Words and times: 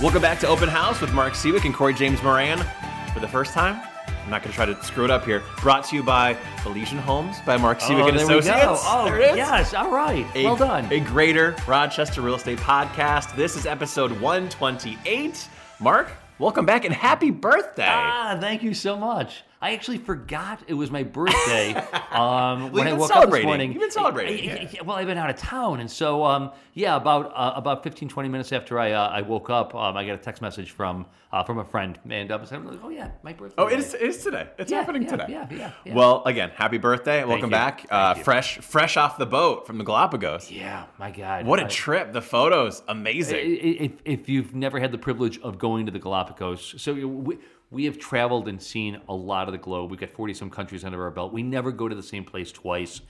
Welcome 0.00 0.22
back 0.22 0.40
to 0.40 0.48
Open 0.48 0.70
House 0.70 0.98
with 1.02 1.12
Mark 1.12 1.34
Siwiec 1.34 1.66
and 1.66 1.74
Corey 1.74 1.92
James 1.92 2.22
Moran. 2.22 2.64
For 3.12 3.20
the 3.20 3.28
first 3.28 3.52
time, 3.52 3.86
I'm 4.24 4.30
not 4.30 4.42
going 4.42 4.50
to 4.50 4.56
try 4.56 4.64
to 4.64 4.82
screw 4.82 5.04
it 5.04 5.10
up 5.10 5.26
here. 5.26 5.42
Brought 5.60 5.84
to 5.88 5.96
you 5.96 6.02
by 6.02 6.38
Elysian 6.64 6.96
Homes 6.96 7.36
by 7.44 7.58
Mark 7.58 7.80
Siwiec 7.80 8.04
oh, 8.04 8.08
and 8.08 8.18
there 8.18 8.24
Associates. 8.24 8.56
We 8.56 8.62
go. 8.62 8.80
Oh, 8.82 9.04
there 9.04 9.20
it 9.20 9.32
is. 9.32 9.36
yes. 9.36 9.74
All 9.74 9.90
right. 9.90 10.24
A, 10.34 10.44
well 10.44 10.56
done. 10.56 10.90
A 10.90 11.00
greater 11.00 11.54
Rochester 11.68 12.22
real 12.22 12.36
estate 12.36 12.58
podcast. 12.60 13.36
This 13.36 13.56
is 13.56 13.66
episode 13.66 14.12
128. 14.22 15.48
Mark, 15.80 16.10
welcome 16.38 16.64
back 16.64 16.86
and 16.86 16.94
happy 16.94 17.30
birthday. 17.30 17.84
Ah, 17.86 18.38
thank 18.40 18.62
you 18.62 18.72
so 18.72 18.96
much. 18.96 19.42
I 19.62 19.74
actually 19.74 19.98
forgot 19.98 20.60
it 20.68 20.74
was 20.74 20.90
my 20.90 21.02
birthday 21.02 21.74
well, 22.12 22.22
um, 22.22 22.72
when 22.72 22.88
I 22.88 22.94
woke 22.94 23.14
up 23.14 23.30
this 23.30 23.44
morning. 23.44 23.72
You've 23.72 23.82
been 23.82 23.90
celebrating. 23.90 24.48
I, 24.50 24.54
I, 24.54 24.70
yeah. 24.72 24.80
Well, 24.82 24.96
I've 24.96 25.06
been 25.06 25.18
out 25.18 25.28
of 25.28 25.36
town, 25.36 25.80
and 25.80 25.90
so 25.90 26.24
um, 26.24 26.52
yeah, 26.72 26.96
about 26.96 27.26
uh, 27.34 27.52
about 27.56 27.82
15, 27.84 28.08
20 28.08 28.28
minutes 28.30 28.52
after 28.52 28.78
I 28.78 28.92
uh, 28.92 29.08
I 29.08 29.20
woke 29.20 29.50
up, 29.50 29.74
um, 29.74 29.98
I 29.98 30.06
got 30.06 30.14
a 30.14 30.18
text 30.18 30.40
message 30.40 30.70
from 30.70 31.04
uh, 31.30 31.44
from 31.44 31.58
a 31.58 31.64
friend, 31.64 31.98
and 32.08 32.32
I 32.32 32.44
said, 32.44 32.62
"Oh 32.82 32.88
yeah, 32.88 33.10
my 33.22 33.34
birthday." 33.34 33.54
Oh, 33.58 33.66
it 33.66 33.78
is, 33.80 33.92
it 33.92 34.00
is 34.00 34.24
today. 34.24 34.48
It's 34.56 34.70
Yeah, 34.72 34.78
happening 34.80 35.02
yeah, 35.02 35.10
today. 35.10 35.26
yeah, 35.28 35.72
yeah. 35.84 35.94
Well, 35.94 36.22
again, 36.24 36.50
happy 36.54 36.78
birthday. 36.78 37.22
Welcome 37.24 37.50
back. 37.50 37.84
Uh, 37.90 38.14
fresh 38.14 38.58
fresh 38.60 38.96
off 38.96 39.18
the 39.18 39.26
boat 39.26 39.66
from 39.66 39.76
the 39.76 39.84
Galapagos. 39.84 40.50
Yeah, 40.50 40.86
my 40.98 41.10
God. 41.10 41.44
What 41.44 41.60
a 41.60 41.64
I- 41.64 41.68
trip. 41.68 42.12
The 42.14 42.22
photos, 42.22 42.82
amazing. 42.88 43.36
if, 43.40 43.92
if 44.06 44.26
you've 44.26 44.54
never 44.54 44.80
had 44.80 44.90
the 44.90 44.98
privilege 44.98 45.38
of 45.40 45.58
going 45.58 45.84
to 45.84 45.92
the 45.92 45.98
Galapagos, 45.98 46.76
so 46.78 46.94
you- 46.94 47.08
we, 47.08 47.38
we 47.70 47.84
have 47.84 47.98
traveled 47.98 48.48
and 48.48 48.60
seen 48.60 49.00
a 49.08 49.14
lot 49.14 49.48
of 49.48 49.52
the 49.52 49.58
globe. 49.58 49.90
We've 49.90 50.00
got 50.00 50.10
40 50.10 50.34
some 50.34 50.50
countries 50.50 50.84
under 50.84 51.02
our 51.02 51.10
belt. 51.10 51.32
We 51.32 51.42
never 51.42 51.70
go 51.70 51.88
to 51.88 51.94
the 51.94 52.02
same 52.02 52.24
place 52.24 52.50
twice. 52.50 53.00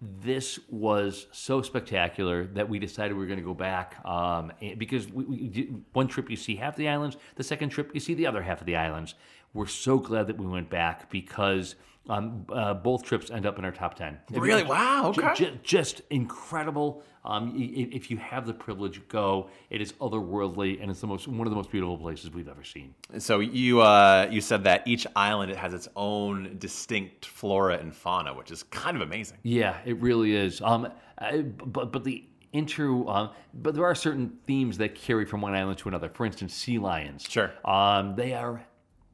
This 0.00 0.58
was 0.70 1.26
so 1.32 1.60
spectacular 1.60 2.46
that 2.54 2.68
we 2.68 2.78
decided 2.78 3.14
we 3.14 3.20
were 3.20 3.26
going 3.26 3.38
to 3.38 3.44
go 3.44 3.52
back 3.52 4.02
um, 4.06 4.52
because 4.78 5.08
we, 5.08 5.24
we, 5.24 5.72
one 5.92 6.08
trip 6.08 6.30
you 6.30 6.36
see 6.36 6.56
half 6.56 6.76
the 6.76 6.88
islands, 6.88 7.16
the 7.34 7.44
second 7.44 7.70
trip 7.70 7.90
you 7.92 8.00
see 8.00 8.14
the 8.14 8.26
other 8.26 8.42
half 8.42 8.60
of 8.60 8.66
the 8.66 8.76
islands. 8.76 9.14
We're 9.52 9.66
so 9.66 9.98
glad 9.98 10.28
that 10.28 10.38
we 10.38 10.46
went 10.46 10.70
back 10.70 11.10
because 11.10 11.74
um, 12.08 12.44
uh, 12.50 12.74
both 12.74 13.04
trips 13.04 13.30
end 13.30 13.46
up 13.46 13.58
in 13.58 13.64
our 13.64 13.70
top 13.72 13.94
10. 13.94 14.18
Really? 14.32 14.62
Wow, 14.64 15.08
okay. 15.16 15.34
ju- 15.34 15.58
just 15.62 16.02
incredible. 16.10 17.02
Um, 17.24 17.52
y- 17.54 17.88
if 17.92 18.10
you 18.10 18.16
have 18.16 18.46
the 18.46 18.54
privilege, 18.54 19.06
go. 19.08 19.50
It 19.68 19.82
is 19.82 19.92
otherworldly, 20.00 20.80
and 20.80 20.90
it's 20.90 21.00
the 21.00 21.06
most 21.06 21.28
one 21.28 21.46
of 21.46 21.50
the 21.50 21.56
most 21.56 21.70
beautiful 21.70 21.98
places 21.98 22.30
we've 22.30 22.48
ever 22.48 22.64
seen. 22.64 22.94
So 23.18 23.40
you 23.40 23.82
uh, 23.82 24.26
you 24.30 24.40
said 24.40 24.64
that 24.64 24.86
each 24.88 25.06
island 25.14 25.50
it 25.50 25.58
has 25.58 25.74
its 25.74 25.86
own 25.96 26.56
distinct 26.58 27.26
flora 27.26 27.76
and 27.76 27.94
fauna, 27.94 28.32
which 28.32 28.50
is 28.50 28.62
kind 28.64 28.96
of 28.96 29.02
amazing. 29.02 29.36
Yeah, 29.42 29.76
it 29.84 30.00
really 30.00 30.34
is. 30.34 30.62
Um, 30.62 30.88
I, 31.18 31.42
but 31.42 31.92
but 31.92 32.04
the 32.04 32.24
inter, 32.54 32.88
um, 33.06 33.30
but 33.52 33.74
there 33.74 33.84
are 33.84 33.94
certain 33.94 34.38
themes 34.46 34.78
that 34.78 34.94
carry 34.94 35.26
from 35.26 35.42
one 35.42 35.52
island 35.54 35.76
to 35.78 35.88
another. 35.88 36.08
For 36.08 36.24
instance, 36.24 36.54
sea 36.54 36.78
lions. 36.78 37.26
Sure. 37.28 37.52
Um, 37.66 38.16
they 38.16 38.32
are 38.32 38.64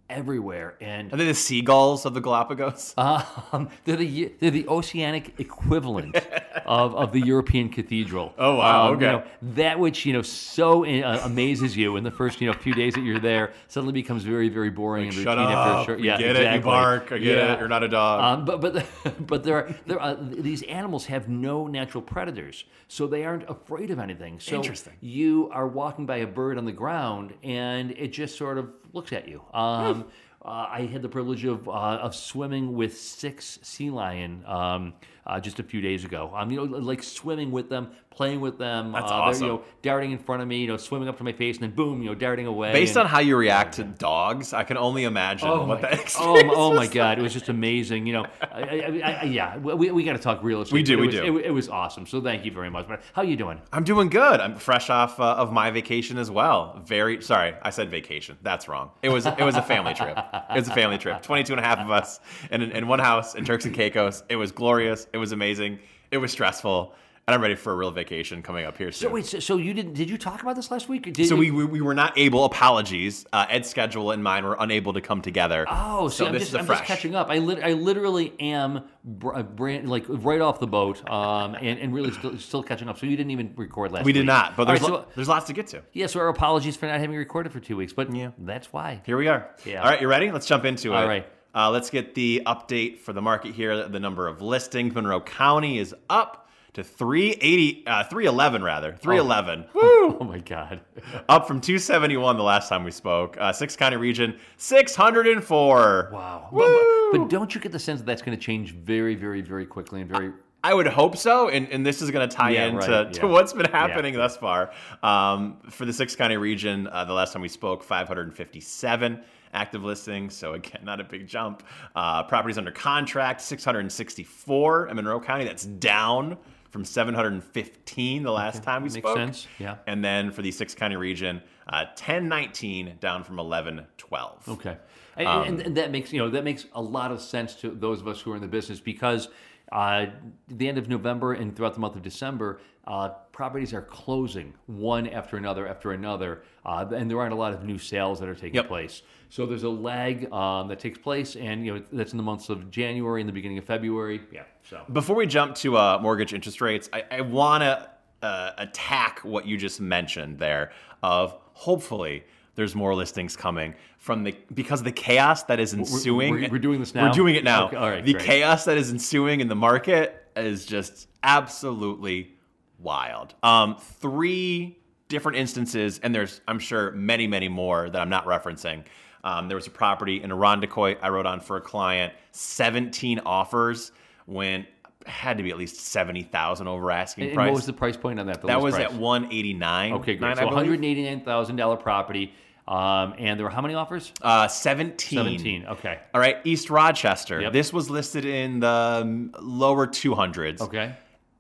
everywhere, 0.09 0.75
and 0.81 1.13
Are 1.13 1.17
they 1.17 1.27
the 1.27 1.35
seagulls 1.35 2.07
of 2.07 2.15
the 2.15 2.21
Galapagos? 2.21 2.95
Um, 3.53 3.69
they're 3.85 3.97
the 3.97 4.33
they're 4.41 4.51
the 4.51 4.67
oceanic 4.69 5.39
equivalent 5.39 6.17
of, 6.67 6.95
of 6.95 7.13
the 7.13 7.21
European 7.21 7.69
cathedral. 7.69 8.35
Oh, 8.39 8.57
wow, 8.57 8.89
Um, 8.89 8.97
okay. 8.97 9.05
You 9.07 9.13
know, 9.13 9.25
that 9.55 9.79
which 9.79 10.05
you 10.05 10.13
know 10.13 10.23
so 10.23 10.85
uh, 10.85 11.21
amazes 11.25 11.77
you 11.77 11.97
in 11.97 12.05
the 12.05 12.11
first 12.11 12.41
you 12.41 12.47
know 12.49 12.53
few 12.53 12.75
days 12.75 12.95
that 12.95 13.03
you're 13.03 13.19
there 13.21 13.53
suddenly 13.69 13.93
becomes 13.93 14.25
very 14.25 14.49
very 14.49 14.71
boring 14.71 15.05
and 15.05 15.15
Shut 15.15 15.39
routine 15.39 15.53
after 15.53 15.71
a 15.71 15.75
up. 15.81 15.87
short. 15.87 16.01
Yeah, 16.01 16.19
get 16.19 16.37
it. 16.37 16.55
You 16.55 16.61
bark. 16.61 17.13
I 17.13 17.19
get 17.19 17.37
Yeah. 17.39 17.53
it. 17.55 17.59
You're 17.61 17.69
not 17.69 17.83
a 17.83 17.89
dog. 17.89 18.39
Um, 18.39 18.45
but 18.45 18.61
but 18.61 18.85
but 19.27 19.45
there 19.45 19.57
are 19.57 19.75
there 19.87 20.01
are, 20.01 20.17
these 20.17 20.63
animals 20.65 21.07
have 21.07 21.29
no 21.29 21.67
natural 21.67 22.03
predators, 22.03 22.65
so 22.89 23.07
they 23.07 23.25
aren't 23.25 23.49
afraid 23.49 23.91
of 23.91 23.99
anything. 23.99 24.41
So 24.41 24.57
Interesting. 24.57 24.95
You 25.01 25.49
are 25.53 25.69
walking 25.69 26.05
by 26.07 26.17
a 26.19 26.27
bird 26.27 26.59
on 26.59 26.65
the 26.65 26.73
ground, 26.73 27.33
and 27.43 27.93
it 27.93 28.09
just 28.09 28.37
sort 28.37 28.59
of 28.59 28.71
looks 28.93 29.13
at 29.13 29.29
you. 29.29 29.43
Um, 29.53 30.07
uh, 30.45 30.67
I 30.71 30.89
had 30.91 31.03
the 31.03 31.09
privilege 31.09 31.45
of 31.45 31.69
uh, 31.69 31.73
of 31.73 32.15
swimming 32.15 32.75
with 32.75 32.99
six 32.99 33.59
sea 33.63 33.91
lion 33.91 34.45
um, 34.47 34.95
uh, 35.27 35.41
just 35.41 35.59
a 35.59 35.63
few 35.63 35.81
days 35.81 36.05
ago. 36.05 36.33
Um, 36.35 36.51
you 36.51 36.57
know, 36.57 36.79
like 36.79 37.03
swimming 37.03 37.51
with 37.51 37.69
them, 37.69 37.91
playing 38.11 38.41
with 38.41 38.59
them. 38.59 38.93
That's 38.93 39.11
uh, 39.11 39.15
awesome. 39.15 39.43
You 39.43 39.53
know, 39.55 39.63
darting 39.83 40.13
in 40.13 40.19
front 40.19 40.43
of 40.43 40.49
me, 40.49 40.59
you 40.59 40.69
know, 40.69 40.77
swimming 40.77 41.09
up 41.09 41.19
to 41.19 41.25
my 41.25 41.33
face, 41.33 41.57
and 41.57 41.65
then 41.65 41.75
boom, 41.75 42.03
you 42.03 42.09
know, 42.09 42.15
darting 42.15 42.47
away. 42.47 42.73
Based 42.73 42.97
and- 42.97 43.05
on 43.05 43.07
how 43.07 43.19
you 43.19 43.37
react 43.37 43.75
to 43.77 43.85
dogs, 43.85 44.53
I 44.53 44.63
can 44.65 44.77
only 44.77 45.05
imagine 45.05 45.49
Oh 45.49 45.67
what 45.67 45.83
my, 45.83 45.91
that 45.91 45.99
oh, 45.99 46.03
experience 46.03 46.55
oh 46.57 46.75
my 46.75 46.87
God! 46.87 47.19
It 47.19 47.23
was 47.23 47.33
just 47.33 47.49
amazing. 47.49 48.07
You 48.07 48.15
know, 48.15 48.27
I, 48.41 48.63
I, 48.63 49.19
I, 49.21 49.25
yeah, 49.25 49.59
we, 49.59 49.91
we 49.91 50.05
got 50.05 50.15
to 50.15 50.19
talk 50.19 50.43
real 50.43 50.63
estate. 50.63 50.75
We 50.75 50.83
do, 50.83 50.97
but 50.97 50.99
it 50.99 51.01
we 51.01 51.07
was, 51.07 51.15
do. 51.15 51.39
It, 51.39 51.47
it 51.47 51.51
was 51.51 51.69
awesome. 51.69 52.07
So 52.07 52.21
thank 52.21 52.45
you 52.45 52.53
very 52.53 52.71
much. 52.71 52.87
But 52.89 53.03
how 53.13 53.23
are 53.23 53.27
you 53.27 53.37
doing? 53.37 53.61
I'm 53.73 53.85
doing 53.85 54.09
good. 54.09 54.41
I'm 54.41 54.55
fresh 54.57 54.91
off 54.91 55.19
uh, 55.21 55.35
of 55.35 55.53
my 55.53 55.71
vacation 55.71 56.19
as 56.19 56.31
well. 56.31 56.81
Very 56.87 57.21
sorry, 57.23 57.55
I 57.63 57.71
said 57.71 57.91
vacation. 57.91 58.39
That's 58.43 58.69
wrong. 58.69 58.91
It 59.03 59.09
was 59.09 59.27
it 59.27 59.41
was 59.41 59.57
a 59.57 59.63
family 59.63 59.95
trip. 59.95 60.17
It 60.51 60.57
was 60.57 60.69
a 60.69 60.75
family 60.75 60.99
trip. 60.99 61.23
22 61.23 61.53
and 61.53 61.61
a 61.61 61.63
half 61.63 61.79
of 61.79 61.91
us 61.91 62.21
in, 62.51 62.63
in 62.63 62.87
one 62.87 62.99
house 62.99 63.35
in 63.35 63.45
Turks 63.45 63.65
and 63.65 63.75
Caicos. 63.75 64.23
It 64.29 64.37
was 64.37 64.53
glorious. 64.53 65.07
It 65.17 65.19
was 65.19 65.33
amazing. 65.33 65.79
It 66.11 66.19
was 66.19 66.31
stressful. 66.31 66.95
And 67.27 67.35
I'm 67.35 67.41
ready 67.41 67.55
for 67.55 67.73
a 67.73 67.77
real 67.77 67.91
vacation 67.91 68.43
coming 68.43 68.67
up 68.67 68.77
here 68.77 68.93
soon. 68.93 69.09
So 69.09 69.13
wait, 69.15 69.25
so, 69.25 69.41
so 69.41 69.57
you 69.57 69.73
didn't? 69.73 69.95
Did 69.95 70.11
you 70.11 70.19
talk 70.19 70.43
about 70.43 70.57
this 70.57 70.71
last 70.71 70.91
week? 70.91 71.17
So 71.25 71.35
we, 71.35 71.51
we, 71.51 71.65
we 71.65 71.81
were 71.81 71.95
not 71.95 72.17
able. 72.19 72.45
Apologies. 72.45 73.25
Uh, 73.33 73.47
Ed's 73.49 73.69
schedule 73.69 74.11
and 74.11 74.23
mine 74.23 74.45
were 74.45 74.57
unable 74.61 74.93
to 74.93 75.01
come 75.01 75.23
together. 75.23 75.65
Oh, 75.69 76.09
see, 76.09 76.19
so 76.19 76.27
I'm, 76.27 76.33
this 76.35 76.43
just, 76.43 76.51
is 76.51 76.55
a 76.55 76.59
I'm 76.59 76.67
fresh. 76.67 76.79
just 76.81 76.87
catching 76.89 77.15
up. 77.17 77.29
I, 77.31 77.39
lit- 77.39 77.65
I 77.65 77.73
literally 77.73 78.33
am 78.39 78.85
br- 79.03 79.35
uh, 79.35 79.43
brand, 79.43 79.89
like 79.89 80.05
right 80.07 80.41
off 80.43 80.61
the 80.61 80.67
boat, 80.69 80.99
um, 81.11 81.55
and, 81.57 81.81
and 81.81 81.95
really 81.95 82.13
still, 82.13 82.39
still 82.39 82.63
catching 82.63 82.89
up. 82.89 82.99
So 82.99 83.07
you 83.07 83.17
didn't 83.17 83.33
even 83.33 83.55
record 83.57 83.91
last 83.91 84.03
week. 84.03 84.15
we 84.15 84.19
week. 84.21 84.23
did 84.23 84.27
not, 84.27 84.55
but 84.55 84.67
there's 84.67 84.83
right, 84.83 84.91
lo- 84.93 85.01
so, 85.01 85.13
there's 85.17 85.29
lots 85.29 85.47
to 85.47 85.53
get 85.55 85.67
to. 85.69 85.83
yeah, 85.95 86.07
so 86.07 86.21
our 86.21 86.29
apologies 86.29 86.77
for 86.77 86.87
not 86.87 87.01
having 87.01 87.17
recorded 87.17 87.51
for 87.51 87.59
two 87.59 87.77
weeks, 87.77 87.93
but 87.93 88.15
Yeah. 88.15 88.31
that's 88.39 88.73
why. 88.73 89.01
Here 89.05 89.17
we 89.17 89.27
are. 89.27 89.51
Yeah. 89.65 89.83
All 89.83 89.89
right, 89.89 90.01
you 90.01 90.07
ready? 90.07 90.31
Let's 90.31 90.47
jump 90.47 90.65
into 90.65 90.93
it. 90.93 90.97
All 90.97 91.09
right. 91.09 91.27
Uh, 91.57 91.71
let's 91.71 91.89
get 91.89 92.15
the 92.15 92.43
update 92.45 92.99
for 92.99 93.15
the 93.15 93.23
market 93.23 93.55
here. 93.55 93.89
The 93.89 93.99
number 93.99 94.29
of 94.29 94.43
listings, 94.43 94.95
Monroe 94.95 95.23
County 95.23 95.79
is 95.79 95.95
up 96.11 96.51
to 96.75 96.85
380, 96.85 97.85
uh, 97.87 98.05
311 98.05 98.63
rather, 98.63 98.93
311. 98.93 99.65
Woo! 99.75 99.97
Oh 100.21 100.25
my 100.25 100.39
God. 100.39 100.83
Up 101.29 101.49
from 101.49 101.61
271 101.61 102.37
the 102.37 102.43
last 102.43 102.69
time 102.69 102.85
we 102.85 102.93
spoke. 102.93 103.37
Uh, 103.41 103.53
six 103.53 103.75
county 103.75 103.97
region, 103.97 104.39
604. 104.57 106.11
Wow. 106.13 106.49
But, 106.53 106.57
Woo! 106.57 107.09
but, 107.11 107.19
but 107.19 107.31
don't 107.31 107.53
you 107.55 107.61
get 107.61 107.73
the 107.73 107.79
sense 107.79 108.01
that 108.01 108.07
that's 108.07 108.23
going 108.23 108.37
to 108.37 108.43
change 108.43 108.73
very, 108.73 109.17
very, 109.17 109.41
very 109.41 109.67
quickly 109.67 110.03
and 110.03 110.09
very 110.09 110.33
I 110.67 110.75
would 110.75 110.89
hope 110.89 111.17
so, 111.17 111.49
and, 111.49 111.69
and 111.71 111.87
this 111.87 112.03
is 112.03 112.11
going 112.11 112.29
to 112.29 112.37
tie 112.37 112.51
Yeah, 112.51 112.67
into 112.67 112.91
right, 112.91 113.13
to 113.15 113.29
what's 113.29 113.53
been 113.53 113.71
happening 113.71 114.15
thus 114.15 114.37
far. 114.37 114.73
Um, 115.01 115.59
for 115.71 115.85
the 115.85 115.93
six 115.93 116.17
county 116.17 116.37
region, 116.37 116.89
uh, 116.89 117.05
the 117.05 117.13
last 117.13 117.33
time 117.33 117.43
we 117.43 117.49
spoke, 117.49 117.85
557 117.85 119.23
active 119.57 119.83
listings, 119.83 120.35
so 120.37 120.53
again, 120.53 120.83
not 120.85 121.01
a 121.01 121.05
big 121.05 121.27
jump. 121.27 121.63
Uh, 121.95 122.23
properties 122.23 122.59
under 122.59 122.71
contract, 122.71 123.41
664 123.41 124.89
in 124.89 124.97
Monroe 124.97 125.19
County. 125.19 125.45
That's 125.45 125.65
down 125.65 126.37
from 126.71 126.85
715 126.85 128.23
the 128.23 128.31
last 128.31 128.63
time 128.63 128.83
we 128.83 128.91
makes 128.91 128.99
spoke. 128.99 129.17
sense, 129.17 129.47
yeah. 129.59 129.77
And 129.87 130.05
then 130.05 130.31
for 130.31 130.43
the 130.43 130.51
six 130.51 130.75
county 130.75 130.97
region, 130.97 131.43
uh, 131.69 131.87
1019 131.97 132.99
down 133.01 133.25
from 133.25 133.37
1112. 133.37 134.49
Okay, 134.49 134.77
and, 135.17 135.27
Um, 135.27 135.43
and, 135.45 135.61
and 135.63 135.77
that 135.77 135.91
makes 135.91 136.13
you 136.13 136.21
know 136.21 136.29
that 136.31 136.45
makes 136.45 136.67
a 136.75 136.83
lot 136.83 137.11
of 137.11 137.21
sense 137.21 137.55
to 137.57 137.71
those 137.71 138.01
of 138.01 138.09
us 138.09 138.21
who 138.21 138.33
are 138.33 138.37
in 138.37 138.43
the 138.43 138.49
business 138.49 138.79
because 138.79 139.29
uh, 139.73 140.07
the 140.49 140.69
end 140.69 140.79
of 140.79 140.89
November 140.89 141.33
and 141.33 141.57
throughout 141.57 141.75
the 141.75 141.81
month 141.81 141.97
of 141.97 142.03
December, 142.03 142.61
uh, 142.87 143.11
properties 143.37 143.75
are 143.75 143.83
closing 143.83 144.55
one 144.65 145.07
after 145.07 145.37
another 145.37 145.69
after 145.69 145.93
another, 145.93 146.43
uh, 146.65 146.87
and 146.95 147.11
there 147.11 147.21
aren't 147.21 147.35
a 147.35 147.37
lot 147.37 147.53
of 147.53 147.63
new 147.65 147.77
sales 147.77 148.19
that 148.19 148.29
are 148.31 148.35
taking 148.35 148.55
Yep. 148.55 148.67
place. 148.69 149.03
So 149.29 149.45
there's 149.45 149.63
a 149.63 149.69
lag 149.69 150.33
um, 150.33 150.69
that 150.69 150.81
takes 150.81 150.99
place, 150.99 151.37
and 151.37 151.65
you 151.65 151.75
know 151.75 151.83
that's 151.93 152.13
in 152.13 152.17
the 152.17 152.23
months 152.23 152.49
of 152.49 152.71
January 152.71 153.21
and 153.21 153.29
the 153.29 153.35
beginning 153.35 153.59
of 153.59 153.65
February. 153.65 154.23
Yeah, 154.33 154.45
so 154.69 154.83
Before 154.91 155.15
we 155.17 155.27
jump 155.27 155.55
to 155.57 155.77
uh, 155.77 155.99
mortgage 156.01 156.33
interest 156.33 156.63
rates, 156.63 156.89
I, 156.95 157.05
I 157.11 157.21
want 157.21 157.63
to 157.63 157.91
uh, 158.23 158.53
attack 158.57 159.19
what 159.21 159.47
you 159.47 159.59
just 159.59 159.83
mentioned 159.83 160.39
there 160.39 160.73
of 161.03 161.37
hopefully 161.53 162.25
there's 162.55 162.75
more 162.75 162.95
listings 162.95 163.37
coming 163.37 163.75
from 163.99 164.25
the 164.25 164.35
because 164.55 164.81
of 164.81 164.85
the 164.87 164.93
chaos 164.93 165.43
that 165.45 165.61
is 165.61 165.75
ensuing. 165.75 166.33
we're- 166.33 166.49
we're 166.49 166.59
doing 166.59 166.81
this 166.81 166.95
now? 166.95 167.09
We're 167.09 167.13
doing 167.13 167.35
it 167.35 167.45
now. 167.45 167.67
Okay, 167.67 167.77
all 167.77 167.91
right, 167.91 168.03
the 168.03 168.15
great. 168.15 168.25
chaos 168.25 168.65
that 168.65 168.79
is 168.79 168.91
ensuing 168.91 169.41
in 169.41 169.49
the 169.49 169.55
market 169.55 170.25
is 170.37 170.65
just 170.65 171.09
absolutely 171.23 172.36
wild. 172.79 173.35
Um, 173.43 173.77
three 173.79 174.79
different 175.09 175.39
instances, 175.39 176.01
and 176.03 176.15
there's 176.15 176.41
I'm 176.49 176.59
sure 176.59 176.91
many, 176.93 177.27
many 177.27 177.49
more 177.49 177.89
that 177.91 178.01
I'm 178.01 178.11
not 178.11 178.27
referencing. 178.27 178.85
Um, 179.25 179.49
there 179.49 179.57
was 179.57 179.67
a 179.67 179.71
property 179.71 180.23
in 180.23 180.31
Irondequoit 180.31 180.99
I 181.03 181.09
wrote 181.09 181.27
on 181.27 181.41
for 181.41 181.57
a 181.57 181.61
client. 181.61 182.13
17 182.33 183.21
offers 183.27 183.91
went 184.27 184.67
had 185.05 185.37
to 185.37 185.45
be 185.45 185.51
at 185.51 185.57
least 185.57 185.77
70,000 185.77 186.67
over 186.67 186.91
asking 186.91 187.23
and, 187.23 187.31
and 187.31 187.37
price. 187.37 187.47
what 187.49 187.55
was 187.55 187.67
the 187.67 187.73
price 187.73 187.97
point 187.97 188.19
on 188.19 188.27
that? 188.27 188.41
the 188.41 188.49
that 188.49 188.61
was 188.61 188.75
price? 188.75 188.87
at 188.87 188.95
189. 188.95 189.93
okay, 189.95 190.17
great. 190.17 190.21
nine, 190.21 190.37
So 190.37 190.43
I 190.43 190.45
one 190.47 190.55
believe. 190.55 190.69
hundred 190.71 190.85
eighty-nine 190.85 191.21
thousand 191.21 191.55
dollar 191.57 191.77
property, 191.77 192.33
um, 192.67 193.15
and 193.19 193.39
there 193.39 193.45
were 193.45 193.51
how 193.51 193.63
many 193.63 193.75
offers? 193.75 194.13
Uh, 194.21 194.49
17. 194.49 195.17
Seventeen. 195.19 195.67
Okay. 195.67 196.01
All 196.13 196.21
right, 196.21 196.39
East 196.45 196.71
Rochester. 196.71 197.41
Yep. 197.41 197.53
This 197.53 197.73
was 197.73 197.89
listed 197.89 198.25
in 198.25 198.59
the 198.61 199.31
lower 199.41 199.87
200s. 199.87 200.61
Okay. 200.61 200.95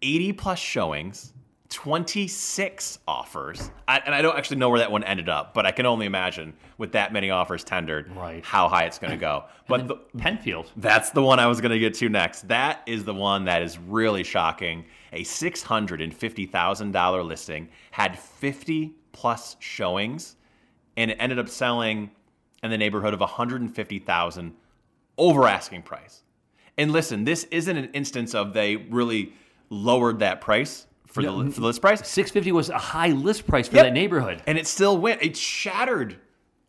80 0.06 0.32
plus 0.34 0.58
showings, 0.58 1.32
26 1.68 3.00
offers. 3.08 3.70
I, 3.88 3.98
and 4.06 4.14
I 4.14 4.22
don't 4.22 4.36
actually 4.36 4.58
know 4.58 4.70
where 4.70 4.78
that 4.78 4.92
one 4.92 5.02
ended 5.02 5.28
up, 5.28 5.52
but 5.52 5.66
I 5.66 5.72
can 5.72 5.84
only 5.84 6.06
imagine 6.06 6.54
with 6.78 6.92
that 6.92 7.12
many 7.12 7.30
offers 7.30 7.64
tendered, 7.64 8.14
Right. 8.16 8.44
how 8.44 8.68
high 8.68 8.84
it's 8.84 8.98
going 9.00 9.10
to 9.10 9.16
go. 9.16 9.44
But 9.68 9.88
the, 9.88 9.96
Penfield. 10.16 10.70
that's 10.76 11.10
the 11.10 11.22
one 11.22 11.40
I 11.40 11.48
was 11.48 11.60
going 11.60 11.72
to 11.72 11.78
get 11.80 11.94
to 11.94 12.08
next. 12.08 12.46
That 12.46 12.82
is 12.86 13.04
the 13.04 13.14
one 13.14 13.46
that 13.46 13.62
is 13.62 13.78
really 13.78 14.22
shocking. 14.22 14.84
A 15.12 15.22
$650,000 15.22 17.26
listing 17.26 17.68
had 17.90 18.16
50 18.18 18.92
plus 19.12 19.56
showings, 19.58 20.36
and 20.96 21.10
it 21.10 21.16
ended 21.18 21.38
up 21.40 21.48
selling 21.48 22.10
in 22.62 22.70
the 22.70 22.78
neighborhood 22.78 23.12
of 23.12 23.18
150,000 23.20 24.54
over 25.18 25.48
asking 25.48 25.82
price. 25.82 26.22
And 26.78 26.92
listen, 26.92 27.24
this 27.24 27.44
isn't 27.50 27.76
an 27.76 27.90
instance 27.92 28.34
of 28.34 28.52
they 28.52 28.76
really 28.76 29.32
lowered 29.70 30.20
that 30.20 30.40
price 30.40 30.86
for, 31.06 31.22
the, 31.22 31.28
for 31.50 31.60
the 31.60 31.66
list 31.66 31.80
price, 31.80 31.98
650 32.06 32.52
was 32.52 32.68
a 32.68 32.78
high 32.78 33.08
list 33.08 33.46
price 33.46 33.68
for 33.68 33.76
Yep. 33.76 33.84
that 33.86 33.92
neighborhood. 33.92 34.42
and 34.46 34.58
it 34.58 34.66
still 34.66 34.98
went. 34.98 35.22
It 35.22 35.36
shattered 35.36 36.16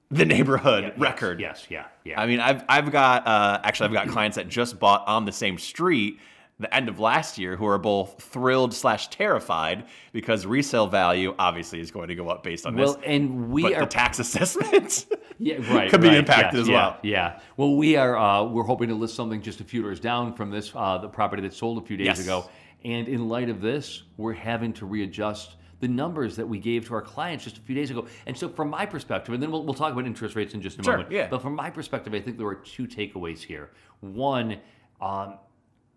the 0.09 0.23
neighborhood 0.25 0.93
record. 0.97 1.39
Yes, 1.41 1.65
yeah, 1.69 1.85
yeah. 2.05 2.19
I 2.21 2.25
mean, 2.27 2.39
I've 2.39 2.63
I've 2.69 2.91
got 2.91 3.27
uh, 3.27 3.59
actually 3.63 3.87
I've 3.87 3.93
got 3.93 4.07
clients 4.07 4.35
that 4.37 4.47
just 4.47 4.79
bought 4.79 5.05
on 5.07 5.25
the 5.25 5.33
same 5.33 5.57
street 5.57 6.19
the 6.59 6.73
end 6.73 6.89
of 6.89 6.97
last 6.99 7.37
year 7.37 7.55
who 7.55 7.67
are 7.67 7.77
both 7.77 8.19
thrilled 8.19 8.73
slash 8.73 9.09
terrified 9.09 9.85
because 10.11 10.43
resale 10.45 10.87
value 10.87 11.35
obviously 11.37 11.79
is 11.79 11.91
going 11.91 12.07
to 12.07 12.15
go 12.15 12.29
up 12.29 12.41
based 12.41 12.65
on 12.65 12.75
well, 12.75 12.93
this. 12.95 13.03
and 13.05 13.51
we 13.51 13.61
But 13.61 13.73
are 13.73 13.79
the 13.81 13.85
tax 13.85 14.17
assessment 14.17 15.05
Yeah, 15.39 15.57
right. 15.71 15.87
could 15.91 16.01
be 16.01 16.07
right, 16.07 16.17
impacted 16.17 16.53
yes, 16.57 16.61
as 16.63 16.67
yeah, 16.67 16.73
well. 16.75 16.97
Yeah. 17.03 17.39
Well, 17.57 17.75
we 17.75 17.95
are. 17.95 18.17
Uh, 18.17 18.43
we're 18.45 18.63
hoping 18.63 18.87
to 18.89 18.95
list 18.95 19.13
something 19.13 19.39
just 19.41 19.61
a 19.61 19.63
few 19.63 19.83
doors 19.83 19.99
down 19.99 20.33
from 20.33 20.49
this, 20.49 20.71
uh, 20.73 20.97
the 20.97 21.07
property 21.09 21.43
that 21.43 21.53
sold 21.53 21.77
a 21.83 21.85
few 21.85 21.95
days 21.95 22.07
Yes. 22.07 22.23
ago. 22.23 22.49
And 22.83 23.07
in 23.07 23.27
light 23.27 23.49
of 23.49 23.61
this, 23.61 24.03
we're 24.17 24.33
having 24.33 24.73
to 24.73 24.85
readjust 24.85 25.55
the 25.79 25.87
numbers 25.87 26.35
that 26.35 26.47
we 26.47 26.59
gave 26.59 26.87
to 26.87 26.93
our 26.95 27.01
clients 27.01 27.43
just 27.43 27.57
a 27.57 27.61
few 27.61 27.75
days 27.75 27.91
ago. 27.91 28.07
And 28.25 28.35
so, 28.37 28.49
from 28.49 28.69
my 28.69 28.85
perspective, 28.85 29.33
and 29.33 29.41
then 29.43 29.51
we'll, 29.51 29.63
we'll 29.63 29.73
talk 29.75 29.93
about 29.93 30.05
interest 30.05 30.35
rates 30.35 30.53
in 30.53 30.61
just 30.61 30.79
a 30.79 30.83
Sure, 30.83 30.93
moment. 30.93 31.11
yeah. 31.11 31.27
But 31.27 31.41
from 31.41 31.55
my 31.55 31.69
perspective, 31.69 32.13
I 32.13 32.19
think 32.19 32.37
there 32.37 32.47
are 32.47 32.55
two 32.55 32.87
takeaways 32.87 33.39
here. 33.39 33.71
One, 33.99 34.53
um, 35.01 35.37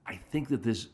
I 0.07 0.17
think 0.31 0.49
that 0.49 0.63
this 0.63 0.89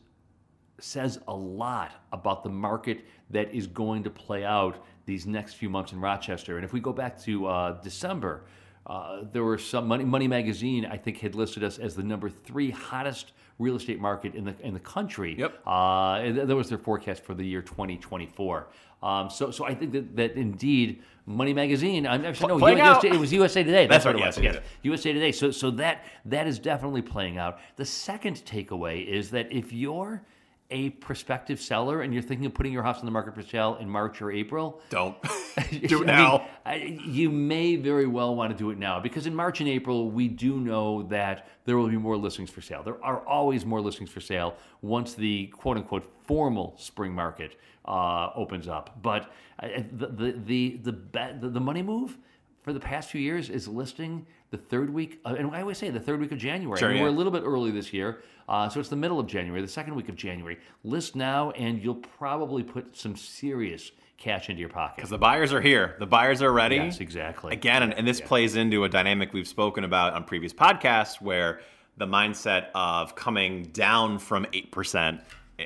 says 0.79 1.19
a 1.27 1.33
lot 1.35 1.91
about 2.13 2.43
the 2.43 2.49
market 2.49 3.03
that 3.31 3.53
is 3.53 3.67
going 3.67 4.03
to 4.03 4.09
play 4.09 4.45
out 4.45 4.85
these 5.05 5.25
next 5.25 5.55
few 5.55 5.69
months 5.69 5.91
in 5.91 5.99
Rochester. 5.99 6.57
And 6.57 6.63
if 6.63 6.71
we 6.71 6.79
go 6.79 6.93
back 6.93 7.19
to 7.23 7.47
uh, 7.47 7.81
December, 7.81 8.45
uh, 8.85 9.23
there 9.31 9.43
were 9.43 9.57
some 9.57 9.87
Money, 9.87 10.05
Money 10.05 10.27
Magazine, 10.27 10.85
I 10.85 10.97
think, 10.97 11.17
had 11.17 11.35
listed 11.35 11.63
us 11.63 11.77
as 11.77 11.95
the 11.95 12.03
number 12.03 12.29
three 12.29 12.69
hottest 12.69 13.31
real 13.59 13.75
estate 13.75 13.99
market 13.99 14.35
in 14.35 14.45
the 14.45 14.55
in 14.61 14.73
the 14.73 14.79
country. 14.79 15.35
Yep. 15.37 15.61
Uh, 15.65 16.31
that 16.31 16.55
was 16.55 16.69
their 16.69 16.77
forecast 16.77 17.23
for 17.23 17.33
the 17.33 17.43
year 17.43 17.61
2024. 17.61 18.67
Um, 19.03 19.29
so, 19.29 19.51
so 19.51 19.63
I 19.65 19.75
think 19.75 19.91
that, 19.91 20.15
that 20.15 20.31
indeed, 20.33 21.03
Money 21.27 21.53
Magazine. 21.53 22.07
I'm 22.07 22.25
actually 22.25 22.47
no, 22.47 22.59
playing 22.59 22.79
USA, 22.79 23.09
out. 23.09 23.15
it 23.15 23.19
was 23.19 23.31
USA 23.31 23.63
Today. 23.63 23.85
That's, 23.85 24.03
That's 24.03 24.05
what 24.05 24.15
it 24.15 24.25
right, 24.25 24.35
was. 24.35 24.43
yes. 24.43 24.63
USA 24.81 25.13
Today. 25.13 25.31
So, 25.31 25.51
so 25.51 25.69
that 25.71 26.05
that 26.25 26.47
is 26.47 26.57
definitely 26.57 27.03
playing 27.03 27.37
out. 27.37 27.59
The 27.75 27.85
second 27.85 28.37
takeaway 28.37 29.05
is 29.05 29.29
that 29.31 29.51
if 29.51 29.71
you're 29.71 30.23
a 30.69 30.89
prospective 30.89 31.61
seller 31.61 32.01
and 32.01 32.13
you're 32.13 32.21
thinking 32.21 32.45
of 32.45 32.53
putting 32.53 32.73
your 32.73 32.83
house 32.83 32.99
on 32.99 33.05
the 33.05 33.11
market 33.11 33.33
for 33.33 33.41
sale 33.41 33.77
in 33.79 33.89
March 33.89 34.21
or 34.21 34.31
April, 34.31 34.81
Don't 34.89 35.15
do 35.87 36.01
it 36.01 36.05
now. 36.05 36.47
I- 36.65 36.99
you 37.05 37.29
may 37.29 37.77
very 37.77 38.05
well 38.07 38.35
want 38.35 38.51
to 38.51 38.57
do 38.57 38.69
it 38.71 38.77
now 38.77 38.99
because 38.99 39.27
in 39.27 39.33
March 39.35 39.61
and 39.61 39.69
April, 39.69 40.11
we 40.11 40.27
do 40.27 40.59
know 40.59 41.03
that 41.03 41.47
there 41.65 41.77
will 41.77 41.87
be 41.87 41.97
more 41.97 42.17
listings 42.17 42.49
for 42.49 42.61
sale. 42.61 42.83
There 42.83 43.01
are 43.03 43.25
always 43.25 43.65
more 43.65 43.79
listings 43.79 44.09
for 44.09 44.19
sale 44.19 44.55
once 44.81 45.13
the 45.13 45.47
quote 45.47 45.77
unquote 45.77 46.11
formal 46.25 46.75
spring 46.77 47.13
market 47.13 47.57
uh, 47.85 48.31
opens 48.35 48.67
up. 48.67 48.99
But 49.01 49.31
uh, 49.59 49.67
the, 49.93 50.07
the, 50.07 50.31
the, 50.45 50.79
the, 50.83 50.97
the, 51.39 51.49
the 51.49 51.59
money 51.61 51.81
move 51.81 52.17
for 52.61 52.73
the 52.73 52.79
past 52.81 53.09
few 53.09 53.21
years 53.21 53.49
is 53.49 53.67
listing 53.69 54.25
the 54.49 54.57
third 54.57 54.89
week, 54.93 55.19
uh, 55.25 55.35
and 55.37 55.53
I 55.53 55.61
always 55.61 55.77
say 55.77 55.89
the 55.89 55.99
third 55.99 56.19
week 56.21 56.31
of 56.31 56.37
January. 56.37 56.79
Sure, 56.79 56.87
I 56.89 56.91
mean, 56.93 56.97
yeah. 56.99 57.03
We're 57.03 57.13
a 57.13 57.17
little 57.17 57.31
bit 57.33 57.43
early 57.43 57.69
this 57.71 57.91
year, 57.91 58.21
uh, 58.47 58.69
so 58.69 58.79
it's 58.79 58.89
the 58.89 58.95
middle 58.95 59.19
of 59.19 59.27
January, 59.27 59.61
the 59.61 59.67
second 59.67 59.95
week 59.95 60.09
of 60.09 60.15
January. 60.15 60.57
List 60.83 61.15
now, 61.15 61.51
and 61.51 61.83
you'll 61.83 61.95
probably 61.95 62.63
put 62.63 62.95
some 62.95 63.15
serious 63.15 63.91
cash 64.17 64.49
into 64.49 64.59
your 64.59 64.69
pocket. 64.69 64.95
because 64.95 65.09
the 65.09 65.17
buyers 65.17 65.53
are 65.53 65.61
here. 65.61 65.95
The 65.99 66.05
buyers 66.05 66.41
are 66.41 66.51
ready. 66.51 66.77
Yes, 66.77 66.99
exactly. 66.99 67.53
Again, 67.53 67.83
and, 67.83 67.93
and 67.93 68.07
this 68.07 68.19
plays 68.19 68.55
into 68.55 68.83
a 68.83 68.89
dynamic 68.89 69.33
we've 69.33 69.47
spoken 69.47 69.83
about 69.83 70.13
on 70.13 70.23
previous 70.23 70.53
podcasts 70.53 71.21
where 71.21 71.59
the 71.97 72.07
mindset 72.07 72.67
of 72.73 73.15
coming 73.15 73.63
down 73.73 74.19
from 74.19 74.45
8% 74.45 75.21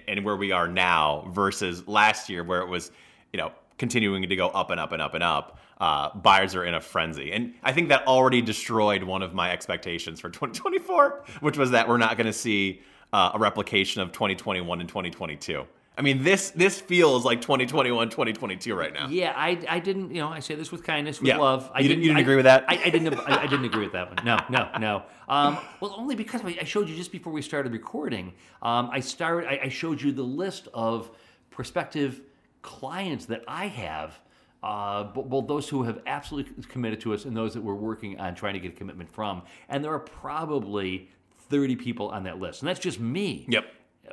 and 0.08 0.26
where 0.26 0.36
we 0.36 0.52
are 0.52 0.68
now 0.68 1.28
versus 1.32 1.88
last 1.88 2.30
year 2.30 2.44
where 2.44 2.62
it 2.62 2.68
was, 2.68 2.92
you 3.34 3.38
know, 3.38 3.52
continuing 3.86 4.22
to 4.30 4.36
go 4.36 4.48
up 4.50 4.70
and 4.70 4.80
up 4.80 4.92
and 4.92 5.02
up 5.02 5.16
and 5.16 5.24
up. 5.24 5.58
Uh, 5.80 6.14
buyers 6.16 6.54
are 6.56 6.64
in 6.64 6.76
a 6.76 6.80
frenzy. 6.80 7.32
And 7.32 7.56
I 7.64 7.72
think 7.74 7.90
that 7.90 8.06
already 8.06 8.40
destroyed 8.44 9.02
one 9.02 9.24
of 9.24 9.34
my 9.34 9.52
expectations 9.52 10.20
for 10.20 10.30
2024, 10.40 11.24
which 11.42 11.58
was 11.58 11.72
that 11.72 11.88
we're 11.90 11.98
not 11.98 12.16
going 12.16 12.28
to 12.28 12.34
see 12.34 12.82
uh, 13.12 13.32
a 13.34 13.40
replication 13.40 14.02
of 14.04 14.12
2021 14.12 14.80
and 14.80 14.88
2022. 14.88 15.66
I 15.98 16.04
mean, 16.04 16.24
this 16.24 16.52
this 16.52 16.80
feels 16.80 17.26
like 17.26 17.42
2021, 17.42 18.10
2022 18.10 18.74
right 18.76 18.94
now. 18.94 19.08
Yeah, 19.10 19.34
I, 19.36 19.60
I 19.68 19.80
didn't, 19.80 20.12
you 20.16 20.22
know, 20.22 20.30
I 20.30 20.40
say 20.40 20.56
this 20.56 20.72
with 20.72 20.84
kindness, 20.84 21.20
with 21.20 21.28
Yeah. 21.28 21.38
love. 21.38 21.70
I 21.74 21.80
You 21.82 21.90
didn't- 21.90 22.04
you 22.04 22.08
didn't 22.10 22.18
I- 22.20 22.22
agree 22.22 22.36
with 22.38 22.46
that? 22.46 22.64
I, 22.70 22.76
I 22.86 22.90
didn't. 22.90 23.14
I, 23.20 23.42
I 23.42 23.48
didn't 23.48 23.66
agree 23.66 23.84
with 23.84 23.92
that 23.94 24.08
one. 24.16 24.24
No, 24.24 24.38
no, 24.50 24.70
no. 24.80 25.04
Um, 25.28 25.58
well, 25.82 25.94
only 25.98 26.16
because 26.16 26.42
I 26.46 26.56
I 26.62 26.64
showed 26.64 26.88
you 26.88 26.96
just 26.96 27.12
before 27.12 27.34
we 27.34 27.42
started 27.42 27.74
recording. 27.74 28.34
Um, 28.62 28.90
I 28.92 29.00
started. 29.02 29.50
I, 29.50 29.60
I 29.66 29.70
showed 29.70 30.02
you 30.02 30.12
the 30.14 30.24
list 30.24 30.70
of 30.74 31.12
prospective 31.50 32.22
clients 32.62 33.26
that 33.26 33.44
I 33.48 33.68
have. 33.68 34.20
Uh, 34.64 35.06
bo- 35.06 35.24
both 35.24 35.48
those 35.48 35.68
who 35.68 35.82
have 35.84 36.00
absolutely 36.06 36.54
committed 36.66 37.02
to 37.02 37.14
us 37.16 37.26
and 37.26 37.36
those 37.36 37.54
that 37.56 37.64
we're 37.64 37.74
working 37.74 38.20
on 38.20 38.36
trying 38.36 38.54
to 38.54 38.60
get 38.60 38.74
a 38.74 38.76
commitment 38.76 39.10
from. 39.10 39.42
And 39.70 39.84
there 39.84 39.92
are 39.92 40.00
probably 40.00 41.10
30 41.50 41.76
people 41.78 42.10
on 42.10 42.24
that 42.24 42.40
list. 42.40 42.62
And 42.62 42.70
that's 42.70 42.80
just 42.80 43.00
me. 43.00 43.46
Yep. 43.50 43.66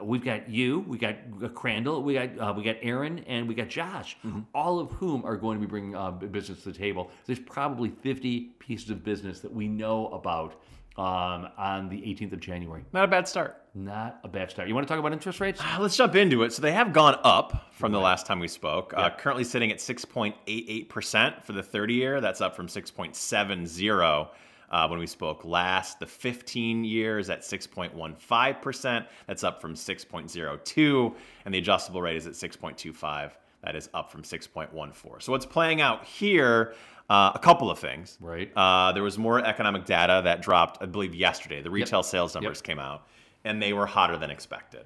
We've 0.03 0.25
got 0.25 0.49
you, 0.49 0.81
we 0.87 0.97
got 0.97 1.17
Crandall, 1.55 2.03
we 2.03 2.15
got 2.15 2.39
uh, 2.39 2.55
we 2.57 2.63
got 2.63 2.77
Aaron, 2.83 3.19
and 3.27 3.49
we 3.49 3.55
got 3.55 3.69
Josh, 3.69 4.17
Mm-hmm. 4.25 4.41
all 4.55 4.79
of 4.79 4.91
whom 4.93 5.25
are 5.25 5.37
going 5.37 5.59
to 5.59 5.61
be 5.61 5.69
bringing 5.69 5.97
uh, 5.97 6.13
business 6.13 6.63
to 6.63 6.71
the 6.71 6.79
table. 6.79 7.11
There's 7.27 7.41
probably 7.41 7.91
50 7.91 8.41
pieces 8.61 8.91
of 8.91 9.03
business 9.03 9.41
that 9.41 9.53
we 9.53 9.67
know 9.67 10.07
about 10.09 10.55
um, 10.99 11.49
on 11.57 11.89
the 11.89 11.97
18th 11.97 12.33
of 12.33 12.41
January. 12.41 12.85
Not 12.93 13.05
a 13.05 13.09
bad 13.09 13.29
start. 13.29 13.63
Not 13.75 14.19
a 14.25 14.29
bad 14.29 14.51
start. 14.51 14.67
You 14.67 14.75
want 14.75 14.87
to 14.87 14.93
talk 14.93 14.99
about 14.99 15.13
interest 15.13 15.39
rates? 15.39 15.61
Uh, 15.61 15.79
Let's 15.81 15.97
jump 15.97 16.17
into 16.17 16.43
it. 16.43 16.53
So 16.53 16.61
they 16.61 16.73
have 16.73 16.93
gone 16.93 17.17
up 17.23 17.69
from 17.73 17.93
the 17.93 18.01
last 18.01 18.27
time 18.27 18.41
we 18.41 18.49
spoke. 18.49 18.93
Uh, 18.97 19.09
currently 19.11 19.45
sitting 19.45 19.71
at 19.71 19.79
6.88% 19.79 21.45
for 21.45 21.53
the 21.53 21.63
30 21.63 21.95
year. 21.95 22.21
That's 22.21 22.41
up 22.41 22.57
from 22.57 22.67
6.70 22.67 24.29
uh, 24.71 24.89
when 24.89 24.99
we 24.99 25.07
spoke 25.07 25.45
last. 25.45 26.01
The 26.01 26.07
15 26.07 26.85
year 26.85 27.21
is 27.21 27.31
at 27.31 27.43
6.15%. 27.43 29.07
That's 29.29 29.45
up 29.45 29.61
from 29.61 29.75
6.02. 29.75 31.15
And 31.45 31.55
the 31.55 31.59
adjustable 31.59 32.03
rate 32.03 32.17
is 32.17 32.27
at 32.27 32.33
6.25. 32.33 33.31
That 33.63 33.77
is 33.77 33.89
up 33.95 34.11
from 34.11 34.23
6.14. 34.23 35.23
So 35.23 35.31
what's 35.31 35.47
playing 35.47 35.81
out 35.81 36.05
here? 36.05 36.75
Uh, 37.09 37.33
a 37.35 37.39
couple 37.39 37.71
of 37.71 37.79
things. 37.79 38.19
Right. 38.21 38.51
Uh, 38.55 38.93
there 38.93 39.03
was 39.03 39.17
more 39.17 39.45
economic 39.45 39.87
data 39.87 40.21
that 40.25 40.43
dropped, 40.43 40.83
I 40.83 40.87
believe, 40.87 41.15
yesterday. 41.15 41.63
The 41.63 41.71
retail 41.71 42.03
sales 42.03 42.35
numbers 42.35 42.61
came 42.61 42.79
out, 42.79 43.07
and 43.45 43.63
they 43.63 43.73
were 43.73 43.87
hotter 43.87 44.19
than 44.19 44.31
expected. 44.31 44.85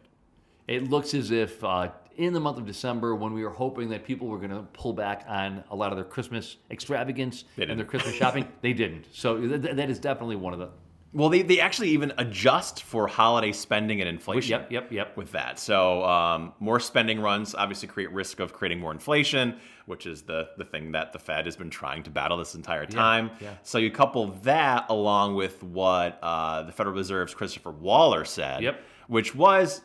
It 0.69 0.89
looks 0.89 1.15
as 1.15 1.33
if 1.33 1.63
uh, 1.65 1.91
in 2.17 2.33
the 2.33 2.41
month 2.41 2.59
of 2.59 2.67
December, 2.67 3.15
when 3.15 3.33
we 3.33 3.43
were 3.43 3.51
hoping 3.51 3.89
that 3.91 4.05
people 4.05 4.29
were 4.29 4.39
going 4.39 4.51
to 4.51 4.63
pull 4.73 4.93
back 4.93 5.25
on 5.27 5.65
a 5.71 5.77
lot 5.77 5.93
of 5.93 5.97
their 5.97 6.05
Christmas 6.05 6.57
extravagance 6.71 7.45
and 7.57 7.79
their. 7.79 7.87
Christmas 7.87 8.15
shopping, 8.15 8.47
they 8.61 8.73
didn't. 8.73 9.07
So 9.13 9.39
th- 9.41 9.77
that 9.77 9.91
is 9.91 9.99
definitely 9.99 10.37
one 10.37 10.53
of 10.53 10.59
the. 10.59 10.69
Well, 11.15 11.29
they, 11.29 11.43
they 11.43 11.61
actually 11.61 11.91
even 11.91 12.13
adjust 12.17 12.85
for 12.85 13.07
holiday 13.07 13.53
spending 13.53 14.01
and 14.01 14.09
inflation. 14.09 14.51
Yep, 14.53 14.73
yep, 14.73 14.93
yep. 14.93 15.17
With 15.17 15.33
that, 15.33 15.59
so 15.59 16.03
um, 16.05 16.55
more 16.59 16.81
spending 16.81 17.21
runs 17.21 17.55
obviously 17.55 17.87
create 17.89 18.11
risk 18.13 18.41
of 18.41 18.55
creating 18.55 18.81
more 18.81 18.93
inflation, 18.93 19.57
which 19.85 20.07
is 20.07 20.23
the 20.23 20.49
the 20.57 20.65
thing 20.65 20.93
that 20.93 21.13
the 21.13 21.19
Fed 21.19 21.45
has 21.45 21.55
been 21.55 21.69
trying 21.69 22.03
to 22.05 22.11
battle 22.11 22.39
this 22.39 22.55
entire 22.55 22.87
time. 22.87 23.31
yeah. 23.41 23.55
So 23.63 23.77
you 23.77 23.91
couple 23.91 24.29
that 24.45 24.87
along 24.89 25.35
with 25.35 25.63
what 25.63 26.19
uh, 26.23 26.63
the 26.63 26.73
Federal 26.73 26.97
Reserve's 26.97 27.35
Christopher 27.35 27.73
Waller 27.73 28.25
said, 28.25 28.63
Yep. 28.63 28.81
which 29.09 29.35
was 29.35 29.83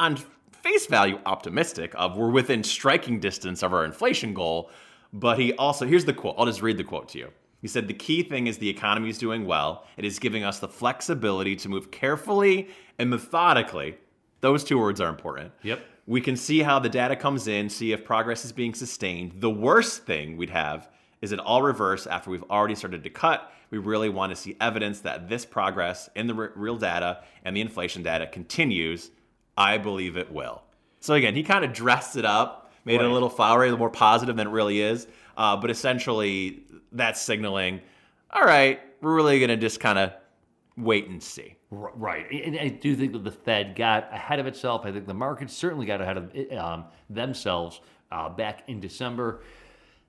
on 0.00 0.16
face 0.50 0.86
value 0.86 1.20
optimistic 1.26 1.92
of 1.94 2.16
we're 2.16 2.30
within 2.30 2.64
striking 2.64 3.20
distance 3.20 3.62
of 3.62 3.72
our 3.72 3.84
inflation 3.84 4.34
goal 4.34 4.70
but 5.12 5.38
he 5.38 5.52
also 5.54 5.86
here's 5.86 6.06
the 6.06 6.12
quote 6.14 6.34
i'll 6.38 6.46
just 6.46 6.62
read 6.62 6.78
the 6.78 6.82
quote 6.82 7.06
to 7.06 7.18
you 7.18 7.30
he 7.64 7.68
said 7.68 7.88
the 7.88 7.94
key 7.94 8.22
thing 8.22 8.46
is 8.46 8.58
the 8.58 8.68
economy 8.68 9.08
is 9.08 9.16
doing 9.16 9.46
well. 9.46 9.86
It 9.96 10.04
is 10.04 10.18
giving 10.18 10.44
us 10.44 10.58
the 10.58 10.68
flexibility 10.68 11.56
to 11.56 11.70
move 11.70 11.90
carefully 11.90 12.68
and 12.98 13.08
methodically. 13.08 13.96
Those 14.42 14.64
two 14.64 14.78
words 14.78 15.00
are 15.00 15.08
important. 15.08 15.50
Yep. 15.62 15.80
we 16.06 16.20
can 16.20 16.36
see 16.36 16.58
how 16.58 16.78
the 16.78 16.90
data 16.90 17.16
comes 17.16 17.48
in 17.48 17.70
see 17.70 17.92
if 17.92 18.04
progress 18.04 18.44
is 18.44 18.52
being 18.52 18.74
sustained. 18.74 19.40
The 19.40 19.48
worst 19.48 20.04
thing 20.04 20.36
we'd 20.36 20.50
have 20.50 20.90
is 21.22 21.32
it 21.32 21.38
all 21.38 21.62
reverse 21.62 22.06
after 22.06 22.28
we've 22.28 22.44
already 22.50 22.74
started 22.74 23.02
to 23.02 23.08
cut. 23.08 23.50
We 23.70 23.78
really 23.78 24.10
want 24.10 24.28
to 24.28 24.36
see 24.36 24.58
evidence 24.60 25.00
that 25.00 25.30
this 25.30 25.46
progress 25.46 26.10
in 26.14 26.26
the 26.26 26.34
re- 26.34 26.48
real 26.54 26.76
data 26.76 27.22
and 27.46 27.56
the 27.56 27.62
inflation 27.62 28.02
data 28.02 28.26
continues. 28.26 29.10
I 29.56 29.78
believe 29.78 30.18
it 30.18 30.30
will. 30.30 30.64
So 31.00 31.14
again, 31.14 31.34
he 31.34 31.42
kind 31.42 31.64
of 31.64 31.72
dressed 31.72 32.16
it 32.16 32.26
up, 32.26 32.70
made 32.84 33.00
it 33.00 33.06
a 33.06 33.10
little 33.10 33.30
flowery, 33.30 33.68
a 33.68 33.70
little 33.70 33.78
more 33.78 33.88
positive 33.88 34.36
than 34.36 34.48
it 34.48 34.50
really 34.50 34.82
is. 34.82 35.06
Uh, 35.36 35.56
but 35.56 35.70
essentially, 35.70 36.64
that's 36.92 37.20
signaling, 37.20 37.80
all 38.30 38.42
right, 38.42 38.80
we're 39.00 39.14
really 39.14 39.38
going 39.38 39.50
to 39.50 39.56
just 39.56 39.80
kind 39.80 39.98
of 39.98 40.12
wait 40.76 41.08
and 41.08 41.22
see. 41.22 41.56
Right. 41.70 42.30
And 42.30 42.58
I 42.58 42.68
do 42.68 42.94
think 42.94 43.12
that 43.12 43.24
the 43.24 43.30
Fed 43.30 43.74
got 43.74 44.12
ahead 44.12 44.38
of 44.38 44.46
itself. 44.46 44.82
I 44.84 44.92
think 44.92 45.06
the 45.06 45.14
markets 45.14 45.52
certainly 45.52 45.86
got 45.86 46.00
ahead 46.00 46.16
of 46.16 46.34
it, 46.34 46.56
um, 46.56 46.84
themselves 47.10 47.80
uh, 48.12 48.28
back 48.28 48.62
in 48.68 48.80
December. 48.80 49.42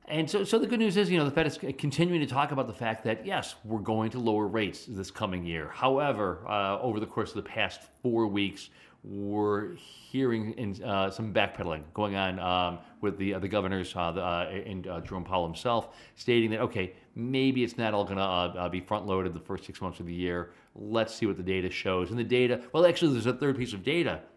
And 0.08 0.30
so, 0.30 0.44
so 0.44 0.60
the 0.60 0.68
good 0.68 0.80
news 0.80 0.98
is, 0.98 1.10
you 1.10 1.18
know, 1.18 1.26
the 1.26 1.32
Fed 1.32 1.48
is 1.48 1.58
continuing 1.80 2.22
to 2.22 2.28
talk 2.28 2.52
about 2.52 2.68
the 2.68 2.74
fact 2.74 3.04
that, 3.06 3.26
yes, 3.26 3.56
we're 3.64 3.80
going 3.80 4.12
to 4.12 4.20
lower 4.20 4.46
rates 4.46 4.86
this 4.88 5.10
coming 5.10 5.44
year. 5.44 5.70
However, 5.74 6.42
uh, 6.48 6.80
over 6.80 7.00
the 7.00 7.08
course 7.08 7.30
of 7.30 7.38
the 7.38 7.50
past 7.50 7.82
four 8.04 8.28
weeks, 8.28 8.70
we're 9.08 9.76
hearing 9.76 10.54
in, 10.54 10.84
uh, 10.84 11.12
some 11.12 11.34
backpedaling 11.34 11.84
going 11.94 12.16
on 12.16 12.40
um, 12.40 12.80
with 13.02 13.18
the 13.18 13.36
uh, 13.36 13.40
the 13.40 13.48
governors 13.48 13.94
uh, 13.96 14.12
the, 14.12 14.22
uh, 14.22 14.50
and 14.66 14.88
uh, 14.88 15.02
Jerome 15.02 15.24
Powell 15.24 15.46
himself, 15.46 15.96
stating 16.16 16.50
that 16.52 16.62
okay, 16.62 16.94
maybe 17.16 17.64
it's 17.64 17.78
not 17.78 17.94
all 17.94 18.04
going 18.04 18.18
to 18.18 18.24
uh, 18.24 18.54
uh, 18.58 18.70
be 18.70 18.80
front 18.80 19.06
loaded 19.06 19.34
the 19.34 19.40
first 19.40 19.66
six 19.66 19.82
months 19.82 20.00
of 20.00 20.08
the 20.08 20.14
year. 20.14 20.52
Let's 20.76 21.14
see 21.14 21.26
what 21.26 21.38
the 21.38 21.44
data 21.44 21.70
shows. 21.70 22.10
And 22.10 22.20
the 22.20 22.24
data, 22.24 22.62
well, 22.74 22.86
actually, 22.86 23.14
there's 23.14 23.28
a 23.28 23.34
third 23.34 23.58
piece 23.58 23.74
of 23.74 23.84
data 23.84 24.12
uh, 24.12 24.35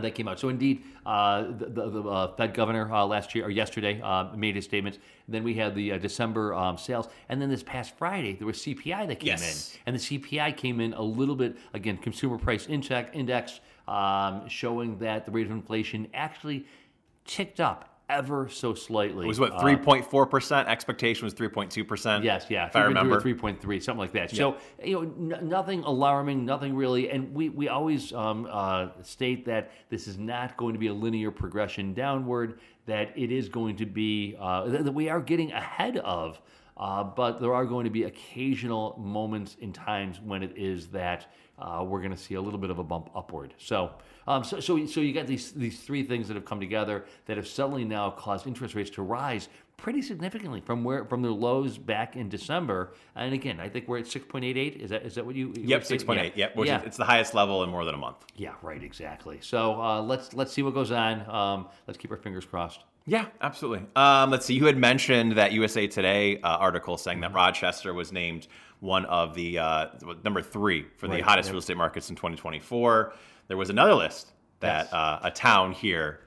that 0.00 0.14
came 0.14 0.28
out. 0.28 0.38
So 0.40 0.48
indeed, 0.48 0.82
uh, 1.04 1.42
the, 1.42 1.66
the, 1.66 1.90
the 1.90 2.02
uh, 2.02 2.34
Fed 2.36 2.54
governor 2.54 2.92
uh, 2.92 3.04
last 3.06 3.34
year 3.34 3.44
or 3.46 3.50
yesterday 3.50 4.00
uh, 4.02 4.34
made 4.34 4.54
his 4.56 4.64
statements. 4.64 4.98
Then 5.28 5.44
we 5.44 5.54
had 5.54 5.74
the 5.74 5.92
uh, 5.92 5.98
December 5.98 6.54
um, 6.54 6.78
sales, 6.78 7.08
and 7.28 7.40
then 7.40 7.48
this 7.48 7.62
past 7.62 7.96
Friday 7.96 8.34
there 8.34 8.46
was 8.46 8.58
CPI 8.58 9.06
that 9.08 9.20
came 9.20 9.28
Yes. 9.28 9.74
in, 9.74 9.80
and 9.86 9.96
the 9.96 10.00
CPI 10.18 10.56
came 10.56 10.80
in 10.80 10.92
a 10.94 11.02
little 11.02 11.36
bit 11.36 11.56
again, 11.74 11.96
consumer 11.98 12.38
price 12.38 12.66
index 12.66 13.10
index 13.12 13.60
um, 13.88 14.48
showing 14.48 14.98
that 14.98 15.24
the 15.26 15.30
rate 15.30 15.46
of 15.46 15.52
inflation 15.52 16.08
actually 16.14 16.66
ticked 17.24 17.60
up 17.60 17.95
ever 18.08 18.48
so 18.48 18.74
slightly. 18.74 19.24
It 19.24 19.28
was 19.28 19.40
what, 19.40 19.52
3.4%? 19.54 20.66
Expectation 20.66 21.24
was 21.24 21.34
3.2%? 21.34 22.22
Yes, 22.22 22.46
yeah, 22.48 22.66
If 22.66 22.76
I 22.76 22.84
remember. 22.84 23.20
three 23.20 23.34
point 23.34 23.60
three, 23.60 23.80
something 23.80 23.98
like 23.98 24.12
that. 24.12 24.30
So 24.30 24.56
you 24.82 24.94
know, 24.94 25.36
n- 25.36 25.48
nothing 25.48 25.82
alarming, 25.82 26.44
nothing 26.44 26.76
really, 26.76 27.10
and 27.10 27.34
we 27.34 27.48
we 27.48 27.68
always 27.68 28.12
um, 28.12 28.46
uh, 28.50 28.88
state 29.02 29.44
that 29.46 29.70
this 29.88 30.06
is 30.06 30.18
not 30.18 30.56
going 30.56 30.74
to 30.74 30.78
be 30.78 30.86
a 30.88 30.94
linear 30.94 31.30
progression 31.30 31.94
downward. 31.94 32.60
That 32.86 33.12
it 33.16 33.32
is 33.32 33.48
going 33.48 33.76
to 33.76 33.86
be 33.86 34.36
uh, 34.38 34.66
that 34.68 34.84
that 34.84 34.92
we 34.92 35.08
are 35.08 35.20
getting 35.20 35.50
ahead 35.52 35.96
of, 35.98 36.40
uh, 36.76 37.02
but 37.02 37.40
there 37.40 37.54
are 37.54 37.64
going 37.64 37.84
to 37.84 37.90
be 37.90 38.04
occasional 38.04 38.96
moments 39.02 39.56
in 39.60 39.72
times 39.72 40.20
when 40.20 40.42
it 40.42 40.52
is 40.56 40.88
that 40.88 41.26
uh, 41.58 41.84
we're 41.86 42.00
going 42.00 42.10
to 42.10 42.16
see 42.16 42.34
a 42.34 42.40
little 42.40 42.58
bit 42.60 42.70
of 42.70 42.78
a 42.78 42.84
bump 42.84 43.10
upward. 43.14 43.54
So. 43.58 43.90
Um, 44.28 44.42
so, 44.42 44.58
so, 44.58 44.84
so 44.86 45.00
you 45.00 45.12
got 45.12 45.28
these 45.28 45.52
these 45.52 45.78
three 45.82 46.02
things 46.02 46.26
that 46.26 46.34
have 46.34 46.44
come 46.44 46.58
together 46.58 47.04
that 47.26 47.36
have 47.36 47.46
suddenly 47.46 47.84
now 47.84 48.10
caused 48.10 48.44
interest 48.48 48.74
rates 48.74 48.90
to 48.90 49.02
rise 49.02 49.48
pretty 49.76 50.02
significantly 50.02 50.60
from 50.60 50.82
where 50.82 51.04
from 51.04 51.22
their 51.22 51.30
lows 51.30 51.78
back 51.78 52.16
in 52.16 52.28
December. 52.28 52.92
And 53.14 53.32
again, 53.32 53.60
I 53.60 53.68
think 53.68 53.86
we're 53.86 53.98
at 53.98 54.08
six 54.08 54.26
point 54.26 54.44
eight 54.44 54.56
eight. 54.56 54.80
Is 54.82 54.90
that 54.90 55.06
is 55.06 55.14
that 55.14 55.24
what 55.24 55.36
you? 55.36 55.54
Yep, 55.56 55.82
6.8. 55.82 56.32
Yeah. 56.34 56.48
Yep, 56.56 56.66
yeah. 56.66 56.80
is, 56.80 56.86
it's 56.86 56.96
the 56.96 57.04
highest 57.04 57.34
level 57.34 57.62
in 57.62 57.70
more 57.70 57.84
than 57.84 57.94
a 57.94 57.98
month. 57.98 58.16
yeah, 58.34 58.54
right, 58.62 58.82
exactly. 58.82 59.38
So 59.40 59.80
uh, 59.80 60.02
let's 60.02 60.34
let's 60.34 60.52
see 60.52 60.64
what 60.64 60.74
goes 60.74 60.90
on. 60.90 61.24
Um, 61.30 61.68
let's 61.86 61.96
keep 61.96 62.10
our 62.10 62.16
fingers 62.16 62.44
crossed. 62.44 62.80
Yeah, 63.08 63.26
absolutely. 63.40 63.86
Um, 63.94 64.32
let's 64.32 64.44
see. 64.46 64.54
You 64.54 64.66
had 64.66 64.76
mentioned 64.76 65.38
that 65.38 65.52
USA 65.52 65.86
Today 65.86 66.40
uh, 66.40 66.48
article 66.48 66.96
saying 66.96 67.18
Mm-hmm. 67.18 67.32
that 67.32 67.36
Rochester 67.38 67.94
was 67.94 68.10
named 68.10 68.48
one 68.80 69.04
of 69.06 69.34
the 69.34 69.58
uh, 69.58 69.86
number 70.24 70.42
three 70.42 70.86
for 70.96 71.06
the 71.08 71.14
Right, 71.14 71.22
hottest 71.22 71.48
yep. 71.48 71.52
real 71.54 71.58
estate 71.60 71.76
markets 71.76 72.10
in 72.10 72.16
2024. 72.16 73.12
There 73.48 73.56
was 73.56 73.70
another 73.70 73.94
list 73.94 74.32
that 74.60 74.84
Yes. 74.86 74.92
uh, 74.92 75.20
a 75.22 75.30
town 75.30 75.72
here 75.72 76.20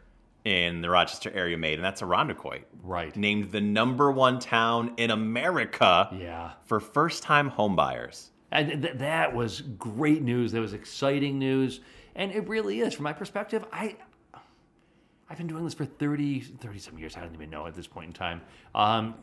in 0.45 0.81
the 0.81 0.89
Rochester 0.89 1.31
area 1.33 1.57
made, 1.57 1.75
and 1.75 1.83
that's 1.83 2.01
Irondequoit. 2.01 2.63
Right. 2.81 3.15
Named 3.15 3.51
the 3.51 3.59
number 3.61 4.11
one 4.11 4.39
town 4.39 4.93
in 4.97 5.11
America 5.11 6.09
Yeah. 6.17 6.51
for 6.63 6.79
first-time 6.79 7.51
homebuyers. 7.51 8.29
And 8.51 8.81
th- 8.81 8.97
that 8.97 9.35
was 9.35 9.61
great 9.61 10.21
news. 10.23 10.53
That 10.53 10.61
was 10.61 10.73
exciting 10.73 11.37
news. 11.37 11.81
And 12.15 12.31
it 12.31 12.47
really 12.47 12.79
is. 12.79 12.93
From 12.95 13.03
my 13.03 13.13
perspective, 13.13 13.65
I, 13.71 13.95
I've 15.29 15.37
been 15.37 15.47
doing 15.47 15.63
this 15.63 15.75
for 15.75 15.85
30, 15.85 16.39
30 16.39 16.79
some 16.79 16.97
years. 16.97 17.15
I 17.15 17.21
don't 17.21 17.35
even 17.35 17.51
know 17.51 17.67
at 17.67 17.75
this 17.75 17.85
point 17.85 18.07
in 18.07 18.13
time. 18.13 18.41
Um, 18.73 19.13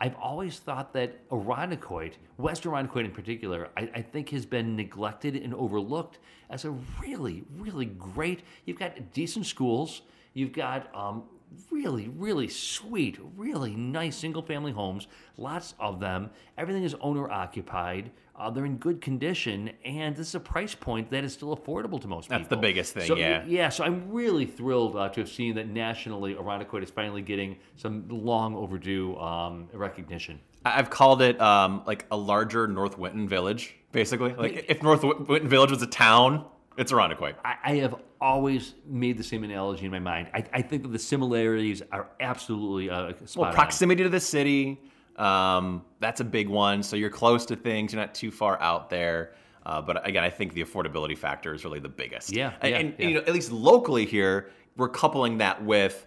I've 0.00 0.14
always 0.14 0.60
thought 0.60 0.92
that 0.92 1.28
Irondequoit, 1.30 2.12
West 2.38 2.62
Irondequoit 2.62 3.04
in 3.04 3.10
particular, 3.10 3.68
I, 3.76 3.90
I 3.94 4.02
think 4.02 4.30
has 4.30 4.46
been 4.46 4.76
neglected 4.76 5.34
and 5.34 5.52
overlooked 5.54 6.20
as 6.50 6.64
a 6.64 6.70
really, 7.02 7.42
really 7.58 7.86
great. 7.86 8.44
You've 8.64 8.78
got 8.78 9.12
decent 9.12 9.46
schools. 9.46 10.02
You've 10.34 10.52
got 10.52 10.94
um, 10.94 11.24
really, 11.70 12.08
really 12.08 12.48
sweet, 12.48 13.18
really 13.36 13.74
nice 13.74 14.16
single 14.16 14.42
family 14.42 14.72
homes, 14.72 15.08
lots 15.36 15.74
of 15.80 15.98
them. 15.98 16.30
Everything 16.58 16.84
is 16.84 16.94
owner 17.00 17.28
occupied. 17.30 18.12
Uh, 18.38 18.50
they're 18.50 18.66
in 18.66 18.76
good 18.76 19.00
condition, 19.00 19.70
and 19.84 20.14
this 20.14 20.28
is 20.28 20.34
a 20.34 20.40
price 20.40 20.74
point 20.74 21.10
that 21.10 21.24
is 21.24 21.32
still 21.32 21.56
affordable 21.56 22.00
to 22.00 22.06
most 22.06 22.28
That's 22.28 22.42
people. 22.42 22.48
That's 22.48 22.50
the 22.50 22.56
biggest 22.56 22.92
thing, 22.92 23.06
So, 23.06 23.16
yeah. 23.16 23.44
Yeah, 23.46 23.70
so 23.70 23.82
I'm 23.84 24.10
really 24.10 24.44
thrilled 24.44 24.94
uh, 24.94 25.08
to 25.08 25.20
have 25.20 25.28
seen 25.30 25.54
that 25.54 25.68
nationally, 25.68 26.34
Irondequoit 26.34 26.82
is 26.82 26.90
finally 26.90 27.22
getting 27.22 27.56
some 27.76 28.04
long 28.08 28.54
overdue 28.54 29.16
um, 29.16 29.68
recognition. 29.72 30.38
I've 30.66 30.90
called 30.90 31.22
it 31.22 31.40
um, 31.40 31.82
like 31.86 32.04
a 32.10 32.16
larger 32.16 32.66
North 32.66 32.98
Winton 32.98 33.28
village, 33.28 33.76
basically. 33.92 34.34
Like 34.34 34.66
if 34.68 34.82
North 34.82 35.02
Winton 35.02 35.48
Village 35.48 35.70
was 35.70 35.80
a 35.80 35.86
town, 35.86 36.44
it's 36.76 36.92
Irondequoit. 36.92 37.36
I, 37.44 37.54
I 37.64 37.74
have 37.76 37.94
always 38.20 38.74
made 38.84 39.16
the 39.16 39.22
same 39.22 39.44
analogy 39.44 39.84
in 39.86 39.90
my 39.90 39.98
mind. 39.98 40.28
I, 40.34 40.44
I 40.52 40.62
think 40.62 40.82
that 40.82 40.92
the 40.92 40.98
similarities 40.98 41.82
are 41.92 42.08
absolutely 42.20 42.90
uh, 42.90 43.12
Well, 43.36 43.48
on. 43.48 43.54
proximity 43.54 44.02
to 44.02 44.08
the 44.08 44.20
city, 44.20 44.80
um, 45.18 45.84
that's 46.00 46.20
a 46.20 46.24
big 46.24 46.48
one. 46.48 46.82
So 46.82 46.96
you're 46.96 47.10
close 47.10 47.46
to 47.46 47.56
things, 47.56 47.92
you're 47.92 48.00
not 48.00 48.14
too 48.14 48.30
far 48.30 48.60
out 48.60 48.90
there. 48.90 49.34
Uh, 49.64 49.82
but 49.82 50.06
again, 50.06 50.22
I 50.22 50.30
think 50.30 50.54
the 50.54 50.62
affordability 50.62 51.18
factor 51.18 51.52
is 51.52 51.64
really 51.64 51.80
the 51.80 51.88
biggest. 51.88 52.32
Yeah, 52.32 52.52
and, 52.60 52.70
yeah, 52.70 52.78
and, 52.78 52.94
yeah. 52.98 53.08
you 53.08 53.14
know, 53.14 53.20
at 53.20 53.32
least 53.34 53.50
locally 53.50 54.06
here, 54.06 54.50
we're 54.76 54.88
coupling 54.88 55.38
that 55.38 55.64
with 55.64 56.06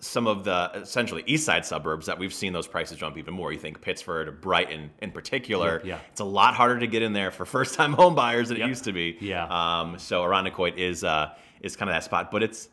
some 0.00 0.26
of 0.26 0.44
the 0.44 0.70
essentially 0.74 1.22
east 1.26 1.44
side 1.44 1.64
suburbs 1.64 2.06
that 2.06 2.18
we've 2.18 2.34
seen 2.34 2.52
those 2.52 2.66
prices 2.66 2.98
jump 2.98 3.16
even 3.16 3.32
more. 3.32 3.52
You 3.52 3.58
think 3.58 3.80
Pittsford 3.80 4.28
or 4.28 4.32
Brighton 4.32 4.90
in 5.00 5.10
particular. 5.10 5.80
Yeah, 5.84 5.94
yeah. 5.94 6.00
It's 6.10 6.20
a 6.20 6.24
lot 6.24 6.54
harder 6.54 6.78
to 6.80 6.86
get 6.86 7.02
in 7.02 7.12
there 7.12 7.30
for 7.30 7.44
first 7.44 7.74
time 7.74 7.92
home 7.94 8.14
buyers 8.14 8.48
than 8.48 8.58
Yep. 8.58 8.66
it 8.66 8.68
used 8.68 8.84
to 8.84 8.92
be. 8.92 9.16
Yeah. 9.20 9.46
Um, 9.46 9.98
so 9.98 10.22
Irondequoit 10.22 10.76
is 10.76 11.04
uh, 11.04 11.34
is 11.60 11.76
kind 11.76 11.88
of 11.88 11.94
that 11.94 12.04
spot, 12.04 12.30
but 12.30 12.42
it's 12.42 12.68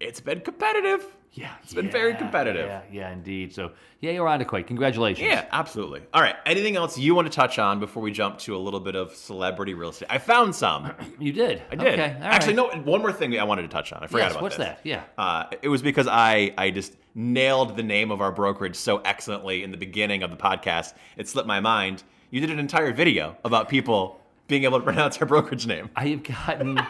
it's 0.00 0.20
been 0.20 0.40
competitive. 0.40 1.06
Yeah, 1.32 1.52
It's 1.62 1.72
been 1.74 1.88
very 1.88 2.16
competitive. 2.16 2.66
Yeah, 2.66 2.80
yeah, 2.90 3.12
indeed. 3.12 3.54
So, 3.54 3.70
yeah, 4.00 4.10
Irondequoit, 4.14 4.66
congratulations. 4.66 5.28
Yeah, 5.28 5.44
absolutely. 5.52 6.02
All 6.12 6.20
right. 6.20 6.34
Anything 6.44 6.74
else 6.74 6.98
you 6.98 7.14
want 7.14 7.30
to 7.30 7.32
touch 7.32 7.56
on 7.60 7.78
before 7.78 8.02
we 8.02 8.10
jump 8.10 8.38
to 8.40 8.56
a 8.56 8.58
little 8.58 8.80
bit 8.80 8.96
of 8.96 9.14
celebrity 9.14 9.74
real 9.74 9.90
estate? 9.90 10.08
I 10.10 10.18
found 10.18 10.56
some. 10.56 10.90
You 11.20 11.32
did. 11.32 11.62
I 11.70 11.76
did. 11.76 11.86
Okay, 12.00 12.16
all 12.16 12.22
Actually, 12.24 12.56
right. 12.56 12.76
no. 12.84 12.90
One 12.90 13.00
more 13.00 13.12
thing 13.12 13.38
I 13.38 13.44
wanted 13.44 13.62
to 13.62 13.68
touch 13.68 13.92
on. 13.92 14.02
I 14.02 14.08
forgot 14.08 14.24
Yes, 14.24 14.30
about 14.32 14.42
what's 14.42 14.56
this. 14.56 14.66
that? 14.66 14.80
Yeah. 14.82 15.02
Uh, 15.16 15.44
it 15.62 15.68
was 15.68 15.82
because 15.82 16.08
I 16.08 16.52
I 16.58 16.70
just 16.72 16.96
nailed 17.14 17.76
the 17.76 17.82
name 17.84 18.10
of 18.10 18.20
our 18.20 18.32
brokerage 18.32 18.74
so 18.74 18.98
excellently 19.04 19.62
in 19.62 19.70
the 19.70 19.76
beginning 19.76 20.24
of 20.24 20.30
the 20.30 20.36
podcast. 20.36 20.94
It 21.16 21.28
slipped 21.28 21.46
my 21.46 21.60
mind. 21.60 22.02
You 22.30 22.40
did 22.40 22.50
an 22.50 22.58
entire 22.58 22.92
video 22.92 23.36
about 23.44 23.68
people 23.68 24.18
being 24.48 24.64
able 24.64 24.78
to 24.80 24.84
pronounce 24.90 25.18
our 25.18 25.26
brokerage 25.26 25.66
name. 25.68 25.90
I 25.94 26.08
have 26.08 26.22
gotten 26.24 26.80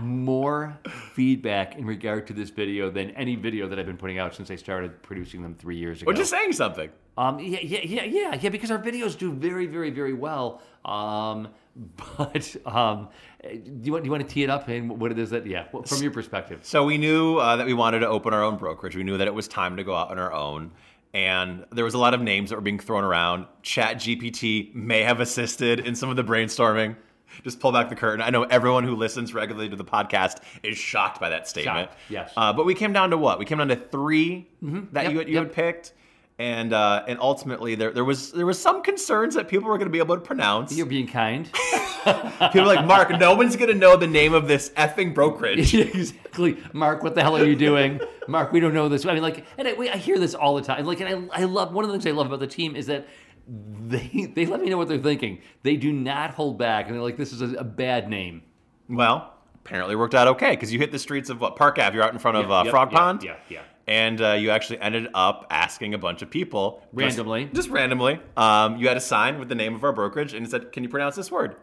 more 0.00 0.78
feedback 1.12 1.76
in 1.76 1.84
regard 1.84 2.26
to 2.28 2.32
this 2.32 2.50
video 2.50 2.90
than 2.90 3.10
any 3.10 3.36
video 3.36 3.68
that 3.68 3.78
I've 3.78 3.86
been 3.86 3.96
putting 3.96 4.18
out 4.18 4.34
since 4.34 4.50
I 4.50 4.56
started 4.56 5.02
producing 5.02 5.42
them 5.42 5.54
three 5.54 5.76
years 5.76 6.02
ago. 6.02 6.10
Or 6.10 6.14
just 6.14 6.30
saying 6.30 6.52
something. 6.52 6.90
Um, 7.16 7.38
yeah, 7.40 7.58
yeah, 7.62 7.80
yeah, 7.82 8.04
yeah, 8.04 8.38
yeah, 8.40 8.48
because 8.48 8.70
our 8.70 8.78
videos 8.78 9.18
do 9.18 9.32
very, 9.32 9.66
very, 9.66 9.90
very 9.90 10.12
well. 10.12 10.62
Um, 10.84 11.48
but 12.18 12.56
um, 12.66 13.08
do 13.42 13.80
you 13.82 13.92
want 13.92 14.04
do 14.04 14.08
you 14.08 14.10
want 14.10 14.26
to 14.26 14.34
tee 14.34 14.42
it 14.42 14.50
up 14.50 14.68
and 14.68 15.00
what 15.00 15.12
it 15.12 15.18
is 15.18 15.30
that 15.30 15.46
yeah 15.46 15.64
from 15.64 16.02
your 16.02 16.10
perspective? 16.10 16.60
So 16.62 16.84
we 16.84 16.98
knew 16.98 17.38
uh, 17.38 17.56
that 17.56 17.66
we 17.66 17.74
wanted 17.74 18.00
to 18.00 18.08
open 18.08 18.34
our 18.34 18.42
own 18.42 18.56
brokerage. 18.56 18.96
We 18.96 19.04
knew 19.04 19.18
that 19.18 19.26
it 19.26 19.34
was 19.34 19.48
time 19.48 19.76
to 19.76 19.84
go 19.84 19.94
out 19.94 20.10
on 20.10 20.18
our 20.18 20.32
own. 20.32 20.72
And 21.14 21.64
there 21.72 21.84
was 21.84 21.94
a 21.94 21.98
lot 21.98 22.14
of 22.14 22.20
names 22.20 22.50
that 22.50 22.56
were 22.56 22.62
being 22.62 22.78
thrown 22.78 23.02
around. 23.02 23.46
Chat 23.62 23.96
GPT 23.96 24.74
may 24.74 25.02
have 25.02 25.20
assisted 25.20 25.80
in 25.80 25.94
some 25.94 26.10
of 26.10 26.16
the 26.16 26.24
brainstorming. 26.24 26.96
Just 27.44 27.60
pull 27.60 27.72
back 27.72 27.88
the 27.88 27.96
curtain. 27.96 28.20
I 28.22 28.30
know 28.30 28.44
everyone 28.44 28.84
who 28.84 28.96
listens 28.96 29.32
regularly 29.34 29.68
to 29.68 29.76
the 29.76 29.84
podcast 29.84 30.38
is 30.62 30.76
shocked 30.78 31.20
by 31.20 31.28
that 31.30 31.46
statement. 31.48 31.88
Shocked, 31.90 32.00
yes. 32.10 32.32
Uh, 32.36 32.52
but 32.52 32.66
we 32.66 32.74
came 32.74 32.92
down 32.92 33.10
to 33.10 33.16
what? 33.18 33.38
We 33.38 33.44
came 33.44 33.58
down 33.58 33.68
to 33.68 33.76
3 33.76 34.46
that 34.92 35.04
Yep, 35.04 35.12
you, 35.12 35.18
had- 35.18 35.28
you 35.28 35.34
yep. 35.34 35.44
had 35.44 35.52
picked. 35.52 35.92
And 36.40 36.72
uh, 36.72 37.02
and 37.08 37.18
ultimately 37.20 37.74
there, 37.74 37.90
there 37.90 38.04
was 38.04 38.30
there 38.30 38.46
was 38.46 38.60
some 38.62 38.80
concerns 38.84 39.34
that 39.34 39.48
people 39.48 39.68
were 39.68 39.76
going 39.76 39.88
to 39.88 39.92
be 39.92 39.98
able 39.98 40.14
to 40.14 40.20
pronounce. 40.20 40.72
You're 40.76 40.86
being 40.86 41.08
kind. 41.08 41.50
People 42.04 42.60
were 42.60 42.66
like, 42.66 42.86
Mark, 42.86 43.10
no 43.18 43.34
one's 43.34 43.56
going 43.56 43.70
to 43.72 43.74
know 43.76 43.96
the 43.96 44.06
name 44.06 44.32
of 44.34 44.46
this 44.46 44.70
effing 44.76 45.12
brokerage. 45.12 45.74
exactly, 45.74 46.56
Mark. 46.72 47.02
What 47.02 47.16
the 47.16 47.22
hell 47.22 47.36
are 47.36 47.44
you 47.44 47.56
doing, 47.56 48.00
Mark? 48.28 48.52
We 48.52 48.60
don't 48.60 48.72
know 48.72 48.88
this. 48.88 49.04
I 49.04 49.14
mean, 49.14 49.22
like, 49.22 49.44
and 49.58 49.66
I, 49.66 49.72
we- 49.72 49.90
I 49.90 49.96
hear 49.96 50.16
this 50.16 50.32
all 50.34 50.54
the 50.54 50.62
time. 50.62 50.84
Like, 50.86 51.00
and 51.00 51.28
I, 51.34 51.40
I 51.42 51.44
love 51.44 51.72
one 51.74 51.84
of 51.84 51.90
the 51.90 51.94
things 51.98 52.06
I 52.06 52.12
love 52.12 52.28
about 52.28 52.38
the 52.38 52.46
team 52.46 52.76
is 52.76 52.86
that 52.86 53.08
they 53.48 54.30
they 54.34 54.46
let 54.46 54.60
me 54.60 54.68
know 54.68 54.76
what 54.76 54.88
they're 54.88 54.98
thinking. 54.98 55.40
They 55.62 55.76
do 55.76 55.92
not 55.92 56.32
hold 56.32 56.58
back, 56.58 56.86
and 56.86 56.94
they're 56.94 57.02
like, 57.02 57.16
this 57.16 57.32
is 57.32 57.40
a, 57.40 57.56
a 57.56 57.64
bad 57.64 58.08
name. 58.08 58.42
Well, 58.88 59.32
apparently 59.64 59.96
worked 59.96 60.14
out 60.14 60.28
okay 60.28 60.50
because 60.50 60.72
you 60.72 60.78
hit 60.78 60.92
the 60.92 60.98
streets 60.98 61.30
of 61.30 61.40
what 61.40 61.56
Park 61.56 61.78
Ave. 61.78 61.94
You're 61.94 62.04
out 62.04 62.12
in 62.12 62.18
front 62.18 62.36
of 62.36 62.50
uh, 62.50 62.62
Yep, 62.64 62.70
Frog 62.70 62.92
yeah, 62.92 62.98
Pond. 62.98 63.22
Yeah, 63.22 63.36
yeah. 63.48 63.62
And 63.86 64.20
uh, 64.20 64.32
you 64.32 64.50
actually 64.50 64.80
ended 64.80 65.08
up 65.14 65.46
asking 65.50 65.94
a 65.94 65.98
bunch 65.98 66.20
of 66.20 66.30
people 66.30 66.86
Randomly. 66.92 67.46
just, 67.54 67.70
randomly. 67.70 68.20
Um, 68.36 68.76
you 68.76 68.86
had 68.86 68.98
a 68.98 69.00
sign 69.00 69.38
with 69.38 69.48
the 69.48 69.54
name 69.54 69.74
of 69.74 69.82
our 69.82 69.92
brokerage, 69.92 70.34
and 70.34 70.44
it 70.44 70.50
said, 70.50 70.72
"Can 70.72 70.82
you 70.82 70.88
pronounce 70.90 71.16
this 71.16 71.30
word?" 71.30 71.56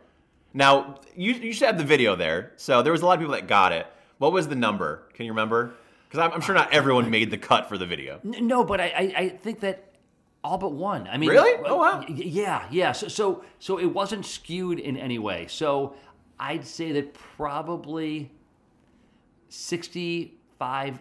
Now 0.54 0.96
you 1.16 1.34
you 1.34 1.54
should 1.54 1.68
have 1.68 1.78
the 1.78 1.84
video 1.84 2.16
there. 2.16 2.54
So 2.56 2.82
there 2.82 2.92
was 2.92 3.02
a 3.02 3.06
lot 3.06 3.14
of 3.14 3.20
people 3.20 3.36
that 3.36 3.48
got 3.48 3.72
it. 3.72 3.86
What 4.18 4.32
was 4.32 4.48
the 4.48 4.56
number? 4.56 5.04
Can 5.14 5.26
you 5.26 5.34
remember? 5.34 5.74
Because 6.08 6.20
I'm, 6.20 6.32
I'm 6.32 6.42
sure 6.42 6.56
not 6.56 6.72
everyone 6.72 7.10
made 7.10 7.30
the 7.30 7.38
cut 7.38 7.68
for 7.68 7.78
the 7.78 7.86
video. 7.86 8.20
No, 8.24 8.64
but 8.64 8.80
I, 8.80 8.86
I, 8.86 9.22
I 9.24 9.30
think 9.30 9.60
that 9.60 9.95
all 10.46 10.58
but 10.60 10.74
one. 10.74 11.08
I 11.08 11.18
mean, 11.18 11.32
Really? 11.32 11.56
Uh, 11.56 11.70
oh, 11.74 11.78
wow. 11.78 12.06
Yeah, 12.08 12.68
yeah. 12.70 12.92
So, 12.92 13.08
so, 13.08 13.44
so 13.58 13.80
it 13.80 13.88
wasn't 13.88 14.26
skewed 14.26 14.80
in 14.80 14.96
any 14.96 15.18
way. 15.18 15.48
So, 15.48 15.96
I'd 16.40 16.66
say 16.66 16.92
that 16.92 17.14
probably 17.14 18.32
sixty-five 19.50 21.00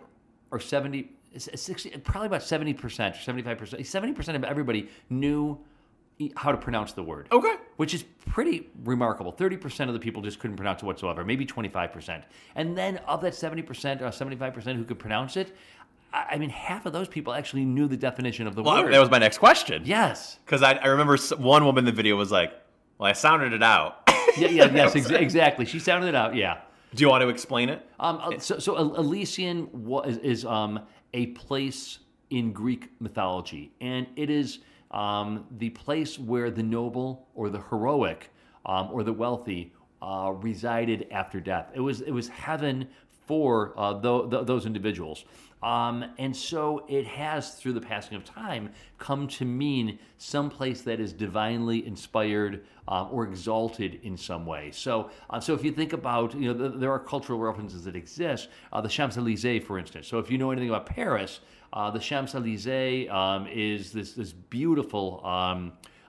or 0.51 0.61
seventy, 0.61 1.11
sixty, 1.37 1.91
probably 1.91 2.27
about 2.29 2.43
seventy 2.43 2.73
percent 2.73 3.17
or 3.17 3.21
seventy-five 3.21 3.59
percent, 3.59 3.87
seventy 3.87 4.13
percent 4.15 4.37
of 4.37 4.45
everybody 4.45 4.89
knew 5.11 5.59
how 6.37 6.53
to 6.53 6.59
pronounce 6.59 6.93
the 6.93 7.03
word. 7.03 7.27
Okay. 7.33 7.55
Which 7.77 7.93
is 7.93 8.05
pretty 8.31 8.69
remarkable. 8.85 9.33
30% 9.33 9.89
of 9.89 9.95
the 9.95 9.99
people 9.99 10.23
just 10.23 10.39
couldn't 10.39 10.57
pronounce 10.57 10.81
it 10.81 10.87
whatsoever, 10.87 11.25
maybe 11.25 11.45
25%. 11.45 12.23
And 12.55 12.79
then 12.79 12.99
of 12.99 13.21
that 13.23 13.33
70% 13.33 13.65
or 14.01 14.05
75% 14.05 14.77
who 14.77 14.85
could 14.85 15.01
pronounce 15.01 15.37
it, 15.37 15.57
I 16.15 16.39
mean, 16.39 16.51
half 16.51 16.87
of 16.87 16.93
those 16.93 17.09
people 17.09 17.33
actually 17.35 17.65
knew 17.65 17.89
the 17.89 17.97
definition 17.97 18.47
of 18.47 18.55
the 18.55 18.63
Well, 18.63 18.85
word. 18.85 18.93
that 18.93 19.01
was 19.01 19.11
my 19.11 19.19
next 19.19 19.39
question. 19.39 19.83
yes. 19.85 20.39
Because 20.45 20.63
I, 20.63 20.73
I 20.75 20.87
remember 20.87 21.17
one 21.37 21.65
woman 21.65 21.81
in 21.83 21.87
the 21.87 21.93
video 21.93 22.17
was 22.17 22.31
like, 22.31 22.53
"Well, 22.99 23.09
I 23.11 23.13
sounded 23.13 23.53
it 23.53 23.63
out." 23.63 24.01
Yeah, 24.37 24.49
yeah, 24.49 24.65
yes, 24.75 24.97
ex- 25.01 25.11
exactly. 25.11 25.65
She 25.65 25.79
sounded 25.79 26.09
it 26.09 26.15
out, 26.17 26.35
yeah. 26.35 26.63
Do 26.93 27.03
you 27.03 27.09
want 27.09 27.23
to 27.23 27.29
explain 27.29 27.69
it? 27.69 27.89
Um, 28.01 28.19
uh, 28.21 28.39
so, 28.41 28.59
so 28.59 28.77
Elysian 28.97 29.69
wa- 29.73 30.01
is, 30.01 30.17
is 30.19 30.45
um, 30.45 30.81
a 31.13 31.27
place 31.27 32.01
in 32.31 32.53
Greek 32.53 32.91
mythology, 33.01 33.71
and 33.81 34.09
it 34.17 34.31
is 34.31 34.59
um, 34.91 35.47
the 35.59 35.71
place 35.71 36.19
where 36.19 36.51
the 36.51 36.65
noble 36.65 37.29
or 37.37 37.49
the 37.49 37.61
heroic 37.71 38.31
um, 38.67 38.89
or 38.93 39.05
the 39.05 39.13
wealthy 39.13 39.73
uh, 40.03 40.33
resided 40.35 41.07
after 41.13 41.39
death. 41.39 41.71
It 41.75 41.81
was 41.81 42.01
it 42.01 42.11
was 42.11 42.27
heaven 42.29 42.89
for 43.27 43.73
uh, 43.77 43.95
tho- 43.95 44.27
tho- 44.27 44.45
those 44.45 44.67
individuals. 44.67 45.25
Um, 45.63 46.05
and 46.19 46.37
so 46.37 46.85
it 46.89 47.07
has, 47.07 47.55
through 47.55 47.73
the 47.73 47.81
passing 47.81 48.17
of 48.17 48.25
time, 48.25 48.69
come 48.99 49.27
to 49.29 49.47
mean 49.47 49.99
some 50.19 50.51
place 50.51 50.83
that 50.83 51.01
is 51.01 51.13
divinely 51.15 51.87
inspired 51.87 52.67
um, 52.87 53.09
or 53.11 53.25
exalted 53.25 53.99
in 54.03 54.15
some 54.19 54.45
way. 54.45 54.71
So, 54.73 55.11
uh, 55.31 55.41
so 55.41 55.55
if 55.55 55.65
you 55.65 55.73
think 55.73 55.95
about, 55.95 56.35
you 56.35 56.53
know, 56.53 56.69
th- 56.69 56.81
there 56.81 56.93
are 56.93 56.99
cultural 56.99 57.39
references 57.39 57.83
that 57.85 57.97
exist. 57.97 58.49
Uh, 58.75 58.83
the 58.83 58.91
Champs 58.91 59.17
Elysees, 59.17 59.65
for 59.65 59.79
instance. 59.79 60.07
So, 60.07 60.19
if 60.19 60.31
you 60.31 60.37
know 60.37 60.51
anything 60.51 60.69
about 60.69 60.85
Paris, 60.85 61.41
uh, 61.73 61.91
the 61.91 61.99
Champs 61.99 62.35
Elysees 62.35 63.09
um, 63.09 63.47
is 63.47 63.91
this 63.91 64.13
this 64.13 64.33
beautiful. 64.33 65.25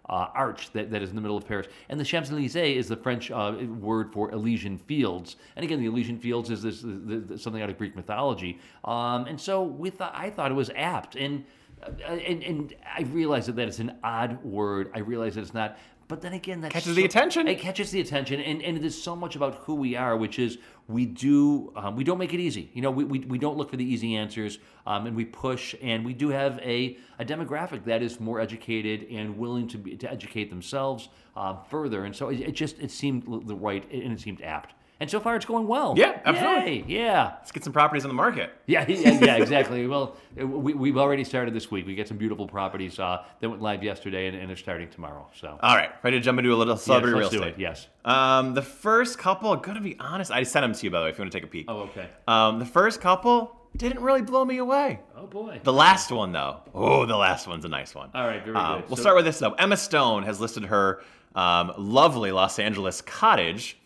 Uh, 0.07 0.27
arch 0.35 0.71
that, 0.71 0.91
that 0.91 1.01
is 1.01 1.09
in 1.09 1.15
the 1.15 1.21
middle 1.21 1.35
of 1.35 1.47
Paris. 1.47 1.67
And 1.89 2.00
the 2.00 2.03
Champs 2.03 2.29
Elysees 2.29 2.77
is 2.77 2.88
the 2.88 2.95
French 2.95 3.31
uh, 3.31 3.55
word 3.79 4.13
for 4.13 4.29
Elysian 4.31 4.77
fields. 4.77 5.38
And 5.55 5.65
again, 5.65 5.79
the 5.79 5.88
Elysian 5.88 6.19
fields 6.19 6.51
is 6.51 6.62
this, 6.62 6.81
the, 6.81 7.24
the, 7.27 7.38
something 7.39 7.62
out 7.62 7.71
of 7.71 7.77
Greek 7.79 7.95
mythology. 7.95 8.59
Um, 8.83 9.25
and 9.25 9.41
so 9.41 9.63
we 9.63 9.89
thought, 9.89 10.13
I 10.15 10.29
thought 10.29 10.51
it 10.51 10.55
was 10.55 10.69
apt. 10.75 11.15
And, 11.15 11.43
uh, 11.81 11.89
and, 12.12 12.43
and 12.43 12.75
I 12.85 13.01
realize 13.03 13.47
that 13.47 13.55
that 13.55 13.67
is 13.67 13.79
an 13.79 13.97
odd 14.03 14.43
word. 14.43 14.91
I 14.93 15.00
realize 15.00 15.33
that 15.35 15.41
it's 15.41 15.55
not. 15.55 15.77
But 16.07 16.21
then 16.21 16.33
again, 16.33 16.62
that 16.62 16.71
Catches 16.71 16.95
the 16.95 17.03
attention. 17.03 17.48
It 17.48 17.59
catches 17.59 17.89
the 17.89 18.00
attention, 18.00 18.39
and, 18.39 18.61
and 18.61 18.77
it 18.77 18.85
is 18.85 19.01
so 19.01 19.15
much 19.15 19.35
about 19.35 19.55
who 19.63 19.74
we 19.74 19.96
are, 19.96 20.15
which 20.15 20.37
is 20.37 20.59
we 20.87 21.05
do 21.05 21.74
um, 21.75 21.96
we 21.96 22.03
don't 22.03 22.20
make 22.20 22.33
it 22.33 22.39
easy. 22.39 22.70
You 22.74 22.83
know, 22.83 22.91
we, 22.91 23.03
we, 23.03 23.20
we 23.20 23.39
don't 23.39 23.57
look 23.57 23.72
for 23.72 23.77
the 23.77 23.83
easy 23.83 24.15
answers, 24.15 24.59
um, 24.85 25.07
and 25.07 25.15
we 25.15 25.25
push, 25.25 25.74
and 25.81 26.05
we 26.05 26.13
do 26.13 26.29
have 26.29 26.59
a, 26.59 26.98
a 27.18 27.25
demographic 27.25 27.85
that 27.85 28.03
is 28.03 28.20
more 28.20 28.39
educated 28.39 29.07
and 29.09 29.35
willing 29.35 29.68
to 29.70 29.79
be, 29.79 29.98
to 29.98 30.11
educate 30.11 30.51
themselves 30.51 31.09
um, 31.35 31.57
further. 31.72 32.05
And 32.05 32.15
so 32.15 32.29
it, 32.29 32.39
it 32.41 32.51
just 32.51 32.77
it 32.79 32.91
seemed 32.91 33.24
the 33.48 33.55
right, 33.55 33.83
and 33.91 34.13
it 34.13 34.20
seemed 34.20 34.41
apt. 34.44 34.75
And 35.00 35.10
so 35.12 35.20
far, 35.20 35.36
it's 35.36 35.46
going 35.46 35.68
well. 35.68 35.94
Yeah, 35.98 36.22
absolutely. 36.24 36.79
Yay, 36.79 36.86
yeah. 36.88 37.34
Let's 37.40 37.51
get 37.51 37.66
some 37.66 37.74
properties 37.74 38.05
on 38.05 38.10
the 38.10 38.14
market. 38.16 38.51
Yeah, 38.66 38.86
yeah, 38.88 39.20
yeah, 39.22 39.36
exactly. 39.42 39.86
well, 39.88 40.16
we, 40.38 40.74
we've 40.74 40.98
already 40.98 41.25
started 41.25 41.53
this 41.53 41.70
week. 41.70 41.86
We 41.86 41.96
get 41.96 42.08
some 42.08 42.16
beautiful 42.18 42.48
properties 42.48 42.98
uh, 42.98 43.24
that 43.42 43.50
went 43.50 43.62
live 43.62 43.84
yesterday, 43.84 44.27
and, 44.27 44.38
and 44.38 44.48
they're 44.50 44.55
starting 44.55 44.90
tomorrow. 44.90 45.27
So, 45.36 45.60
All 45.62 45.75
right, 45.75 45.90
ready 46.01 46.18
to 46.18 46.24
jump 46.24 46.40
into 46.40 46.53
a 46.53 46.55
little 46.55 46.77
celebrity 46.77 47.20
yes, 47.20 47.31
real 47.34 47.42
estate. 47.42 47.53
it. 47.55 47.60
Yes. 47.60 47.88
Um, 48.05 48.53
the 48.53 48.62
first 48.62 49.18
couple, 49.20 49.51
I'm 49.51 49.60
gonna 49.60 49.81
be 49.81 49.98
honest, 50.00 50.31
I 50.31 50.44
sent 50.44 50.64
them 50.64 50.74
to 50.74 50.84
you 50.86 50.92
by 50.92 51.00
the 51.00 51.03
way. 51.05 51.10
If 51.10 51.18
you 51.18 51.24
want 51.24 51.31
to 51.34 51.38
take 51.40 51.44
a 51.46 51.51
peek. 51.51 51.66
Oh, 51.68 51.79
okay. 51.81 52.08
Um, 52.27 52.60
the 52.60 52.66
first 52.66 53.01
couple 53.01 53.53
didn't 53.75 54.00
really 54.01 54.22
blow 54.22 54.46
me 54.46 54.60
away. 54.60 55.01
Oh 55.18 55.27
boy. 55.27 55.60
The 55.64 55.74
last 55.74 56.10
one 56.10 56.31
though, 56.31 56.62
oh, 56.74 57.05
the 57.05 57.18
last 57.18 57.48
one's 57.48 57.66
a 57.66 57.70
nice 57.70 57.94
one. 57.94 58.10
All 58.16 58.25
right, 58.25 58.42
very 58.46 58.55
Um, 58.55 58.79
good. 58.81 58.90
We'll 58.90 58.96
So- 58.96 59.01
start 59.01 59.18
with 59.18 59.25
this 59.25 59.40
though. 59.40 59.51
Emma 59.53 59.75
Stone 59.75 60.24
has 60.24 60.40
listed 60.40 60.64
her 60.66 61.01
um, 61.36 61.74
lovely 61.77 62.31
Los 62.31 62.60
Angeles 62.60 63.01
cottage 63.01 63.77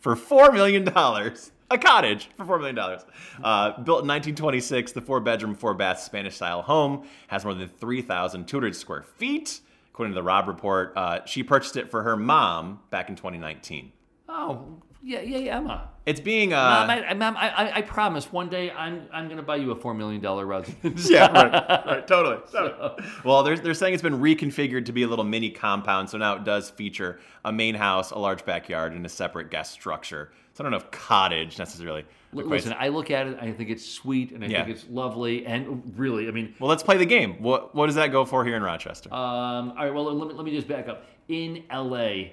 for 0.00 0.16
four 0.16 0.52
million 0.52 0.84
dollars. 0.84 1.52
A 1.70 1.76
cottage 1.76 2.30
for 2.36 2.46
four 2.46 2.58
million 2.58 2.74
dollars. 2.76 3.02
Uh, 3.44 3.72
built 3.82 4.02
in 4.02 4.08
1926, 4.08 4.92
the 4.92 5.02
four-bedroom, 5.02 5.54
four-bath 5.54 6.00
Spanish-style 6.00 6.62
home 6.62 7.06
has 7.26 7.44
more 7.44 7.52
than 7.52 7.68
3,200 7.68 8.74
square 8.74 9.02
feet, 9.02 9.60
according 9.90 10.14
to 10.14 10.14
the 10.14 10.22
Robb 10.22 10.48
Report. 10.48 10.94
Uh, 10.96 11.24
she 11.26 11.42
purchased 11.42 11.76
it 11.76 11.90
for 11.90 12.02
her 12.04 12.16
mom 12.16 12.80
back 12.88 13.10
in 13.10 13.16
2019. 13.16 13.92
Oh, 14.30 14.80
yeah, 15.02 15.20
yeah, 15.20 15.38
yeah, 15.38 15.56
Emma. 15.56 15.88
It's 16.06 16.20
being 16.20 16.54
uh, 16.54 16.56
Mom, 16.56 16.90
I, 16.90 17.06
I, 17.08 17.14
Mom, 17.14 17.36
I, 17.36 17.48
I, 17.50 17.76
I 17.76 17.82
promise 17.82 18.32
one 18.32 18.48
day 18.48 18.70
I'm, 18.70 19.06
I'm 19.12 19.26
going 19.26 19.36
to 19.36 19.42
buy 19.42 19.56
you 19.56 19.70
a 19.72 19.76
$4 19.76 19.94
million 19.94 20.22
residence. 20.22 21.10
yeah, 21.10 21.30
right, 21.30 21.52
right, 21.86 22.06
totally. 22.08 22.38
totally. 22.50 23.04
Well, 23.24 23.42
they're, 23.42 23.58
they're 23.58 23.74
saying 23.74 23.92
it's 23.94 24.02
been 24.02 24.18
reconfigured 24.20 24.86
to 24.86 24.92
be 24.92 25.02
a 25.02 25.06
little 25.06 25.24
mini 25.24 25.50
compound, 25.50 26.08
so 26.08 26.16
now 26.16 26.34
it 26.36 26.44
does 26.44 26.70
feature 26.70 27.20
a 27.44 27.52
main 27.52 27.74
house, 27.74 28.10
a 28.10 28.18
large 28.18 28.44
backyard, 28.46 28.94
and 28.94 29.04
a 29.04 29.08
separate 29.08 29.50
guest 29.50 29.72
structure. 29.72 30.32
So 30.54 30.62
I 30.62 30.70
don't 30.70 30.70
know 30.72 30.78
if 30.78 30.90
cottage 30.90 31.58
necessarily. 31.58 32.04
Listen, 32.32 32.74
I 32.78 32.88
look 32.88 33.10
at 33.10 33.26
it, 33.26 33.38
I 33.40 33.52
think 33.52 33.68
it's 33.70 33.84
sweet, 33.88 34.32
and 34.32 34.42
I 34.42 34.48
Yeah. 34.48 34.64
think 34.64 34.76
it's 34.76 34.86
lovely, 34.88 35.44
and 35.46 35.92
really, 35.96 36.26
I 36.26 36.30
mean, 36.30 36.54
well, 36.58 36.68
let's 36.68 36.82
play 36.82 36.96
the 36.96 37.06
game. 37.06 37.34
What 37.42 37.74
what 37.74 37.86
does 37.86 37.94
that 37.96 38.12
go 38.12 38.24
for 38.24 38.44
here 38.44 38.56
in 38.56 38.62
Rochester? 38.62 39.12
um, 39.12 39.70
all 39.70 39.74
right, 39.76 39.92
well, 39.94 40.04
let 40.12 40.28
me, 40.28 40.34
let 40.34 40.44
me 40.44 40.50
just 40.54 40.66
back 40.68 40.88
up. 40.88 41.04
In 41.28 41.64
LA, 41.72 42.30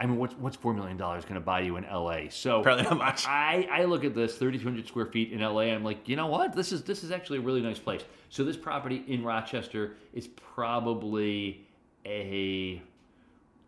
I 0.00 0.06
mean, 0.06 0.16
what's, 0.16 0.34
what's 0.34 0.56
$4 0.56 0.76
million 0.76 0.96
going 0.96 1.22
to 1.34 1.40
buy 1.40 1.60
you 1.60 1.76
in 1.76 1.84
LA? 1.84 2.28
So 2.30 2.60
Apparently 2.60 2.84
not 2.84 2.98
much. 2.98 3.26
I, 3.26 3.68
I 3.70 3.84
look 3.84 4.04
at 4.04 4.14
this 4.14 4.36
3,200 4.38 4.86
square 4.86 5.06
feet 5.06 5.32
in 5.32 5.40
LA. 5.40 5.62
I'm 5.62 5.82
like, 5.82 6.08
you 6.08 6.14
know 6.14 6.28
what? 6.28 6.54
This 6.54 6.70
is 6.70 6.82
this 6.84 7.02
is 7.02 7.10
actually 7.10 7.38
a 7.38 7.42
really 7.42 7.60
nice 7.60 7.80
place. 7.80 8.02
So 8.28 8.44
this 8.44 8.56
property 8.56 9.02
in 9.08 9.24
Rochester 9.24 9.96
is 10.14 10.28
probably 10.28 11.66
a 12.06 12.80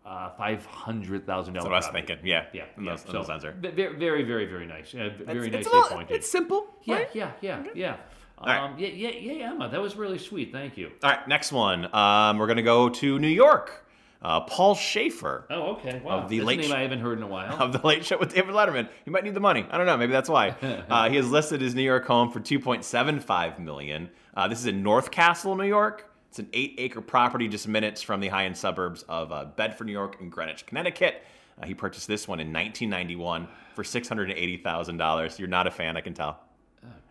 uh, 0.07 0.31
five 0.31 0.64
hundred 0.66 1.27
thousand 1.27 1.55
dollars. 1.55 1.64
That's 1.71 1.87
what 1.87 1.95
I 1.95 2.01
was 2.01 2.07
thinking. 2.07 2.27
Yeah, 2.27 2.47
Yeah, 2.53 2.64
And 2.77 2.85
yeah. 2.87 2.93
those, 2.93 3.03
so 3.03 3.12
those 3.12 3.27
sounds 3.27 3.45
are. 3.45 3.53
ve- 3.53 3.71
very, 3.71 3.97
very, 3.97 4.23
very, 4.25 4.47
very 4.47 4.66
nice. 4.66 4.95
Uh, 4.95 5.11
very 5.27 5.49
it's, 5.49 5.53
nicely 5.55 5.59
it's, 5.59 5.66
a 5.66 5.71
little- 5.71 5.88
appointed. 5.88 6.14
it's 6.14 6.31
simple. 6.31 6.66
yeah, 6.85 6.95
right? 6.95 7.09
yeah, 7.14 7.33
yeah, 7.40 7.64
yeah. 7.75 7.97
right. 8.45 8.59
Um, 8.61 8.79
yeah, 8.79 8.88
yeah, 8.88 9.11
yeah, 9.11 9.51
Emma. 9.51 9.69
That 9.69 9.81
was 9.83 9.97
really 9.97 10.19
sweet. 10.19 10.53
Thank 10.53 10.77
you. 10.79 10.90
All 11.03 11.11
right, 11.11 11.27
next 11.29 11.53
one. 11.53 11.93
Um, 11.95 12.38
we're 12.38 12.47
gonna 12.47 12.62
go 12.62 12.88
to 12.88 13.19
New 13.19 13.29
York. 13.29 13.85
Uh, 14.22 14.40
Paul 14.42 14.74
Shaffer 14.74 15.46
Oh, 15.48 15.72
okay. 15.76 16.00
Wow. 16.04 16.20
Of 16.20 16.28
the 16.28 16.38
That's 16.38 16.46
late 16.46 16.61
name 16.61 16.72
I 16.72 16.80
haven't 16.80 17.00
heard 17.00 17.16
in 17.16 17.24
a 17.24 17.26
while. 17.26 17.54
of 17.62 17.72
the 17.72 17.87
Late 17.87 18.04
Show 18.04 18.18
with 18.18 18.35
David 18.35 18.54
Letterman. 18.54 18.88
He 19.04 19.11
might 19.11 19.24
need 19.24 19.33
the 19.33 19.40
money. 19.40 19.66
I 19.70 19.78
don't 19.78 19.87
know. 19.87 19.96
Maybe 19.96 20.12
that's 20.12 20.28
why. 20.28 20.56
Uh, 20.90 21.09
he 21.09 21.16
has 21.16 21.30
listed 21.30 21.61
his 21.61 21.74
New 21.74 21.83
York 21.83 22.04
home 22.04 22.30
for 22.30 22.40
2.75 22.40 23.59
million. 23.61 24.11
Uh, 24.35 24.48
this 24.48 24.59
is 24.59 24.66
in 24.66 24.83
North 24.83 25.11
Castle, 25.11 25.56
New 25.56 25.64
York. 25.64 26.11
It's 26.28 26.38
an 26.38 26.48
eight-acre 26.52 27.00
property 27.00 27.48
just 27.48 27.66
minutes 27.66 28.02
from 28.02 28.20
the 28.20 28.28
high-end 28.28 28.56
suburbs 28.56 29.04
of 29.09 29.33
uh, 29.33 29.46
Bedford, 29.56 29.87
New 29.87 29.92
York, 29.92 30.20
and 30.20 30.30
Greenwich, 30.30 30.66
Connecticut. 30.66 31.22
Uh, 31.61 31.66
he 31.66 31.74
purchased 31.74 32.06
this 32.09 32.28
one 32.28 32.40
in 32.40 32.52
1991 32.52 33.48
for 33.74 33.83
$680,000. 33.85 35.38
You're 35.38 35.48
not 35.48 35.66
a 35.66 35.70
fan, 35.70 35.96
I 35.96 36.00
can 36.00 36.14
tell. 36.14 36.40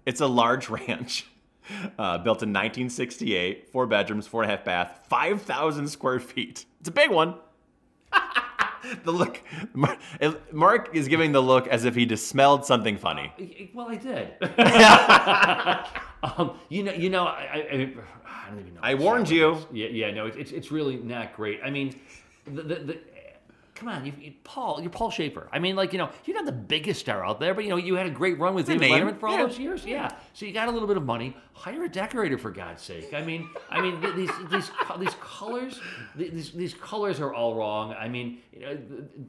It's 0.05 0.21
a 0.21 0.27
large 0.27 0.69
ranch. 0.87 1.25
Uh, 1.97 2.17
built 2.17 2.41
in 2.41 2.49
1968, 2.49 3.69
four 3.71 3.86
bedrooms, 3.86 4.25
four 4.25 4.41
and 4.41 4.51
a 4.51 4.55
half 4.55 4.65
bath, 4.65 5.01
5,000 5.10 5.88
square 5.88 6.19
feet. 6.19 6.65
It's 6.79 6.89
a 6.89 6.91
big 6.91 7.12
one. 7.12 7.36
the 9.03 9.12
look, 9.12 9.41
Mark 10.51 10.95
is 10.95 11.08
giving 11.08 11.32
the 11.32 11.41
look 11.41 11.67
as 11.67 11.86
if 11.86 11.95
he 11.95 12.05
just 12.05 12.27
smelled 12.27 12.65
something 12.65 12.97
funny. 12.97 13.69
Well, 13.73 13.89
I 13.89 13.95
did. 13.95 14.34
um, 16.38 16.58
you 16.69 16.84
know, 16.84 16.93
you 16.93 17.10
know, 17.10 17.25
I, 17.25 17.67
I, 17.71 17.93
I 18.25 18.49
don't 18.49 18.60
even 18.60 18.73
know. 18.73 18.82
I 18.82 18.95
warned 18.95 19.29
you. 19.29 19.58
Yeah, 19.71 19.88
yeah, 19.88 20.12
no, 20.12 20.25
it's, 20.25 20.38
it's 20.38 20.51
it's 20.51 20.71
really 20.71 20.97
not 20.97 21.36
great. 21.36 21.60
I 21.63 21.69
mean, 21.69 21.99
the 22.45 22.63
the, 22.63 22.75
the 22.75 22.99
come 23.79 23.87
on, 23.87 24.05
you, 24.05 24.13
you, 24.19 24.33
Paul, 24.43 24.79
you're 24.81 24.89
Paul 24.89 25.09
Shaffer. 25.09 25.47
I 25.53 25.59
mean, 25.59 25.75
like 25.77 25.93
you 25.93 25.99
know, 25.99 26.09
you're 26.25 26.35
not 26.35 26.45
the 26.45 26.51
biggest 26.51 26.99
star 26.99 27.25
out 27.25 27.39
there, 27.39 27.53
but 27.53 27.63
you 27.63 27.69
know, 27.69 27.77
you 27.77 27.95
had 27.95 28.05
a 28.05 28.11
great 28.11 28.37
run 28.37 28.53
with 28.53 28.67
David 28.67 28.81
name, 28.81 29.07
Letterman 29.07 29.19
for 29.19 29.27
all 29.29 29.37
yeah. 29.37 29.45
those 29.45 29.57
years. 29.57 29.85
Yeah, 29.85 30.13
so 30.33 30.45
you 30.45 30.51
got 30.51 30.67
a 30.67 30.71
little 30.71 30.87
bit 30.87 30.97
of 30.97 31.05
money. 31.05 31.35
Hire 31.53 31.85
a 31.85 31.89
decorator 31.89 32.37
for 32.37 32.51
God's 32.51 32.81
sake. 32.81 33.13
I 33.13 33.21
mean, 33.21 33.49
I 33.69 33.81
mean, 33.81 34.01
these 34.15 34.31
these 34.51 34.69
these 34.99 35.15
colors, 35.21 35.79
these 36.15 36.51
these 36.51 36.73
colors 36.73 37.19
are 37.21 37.33
all 37.33 37.55
wrong. 37.55 37.93
I 37.93 38.09
mean, 38.09 38.39
you 38.53 38.61
know, 38.61 38.77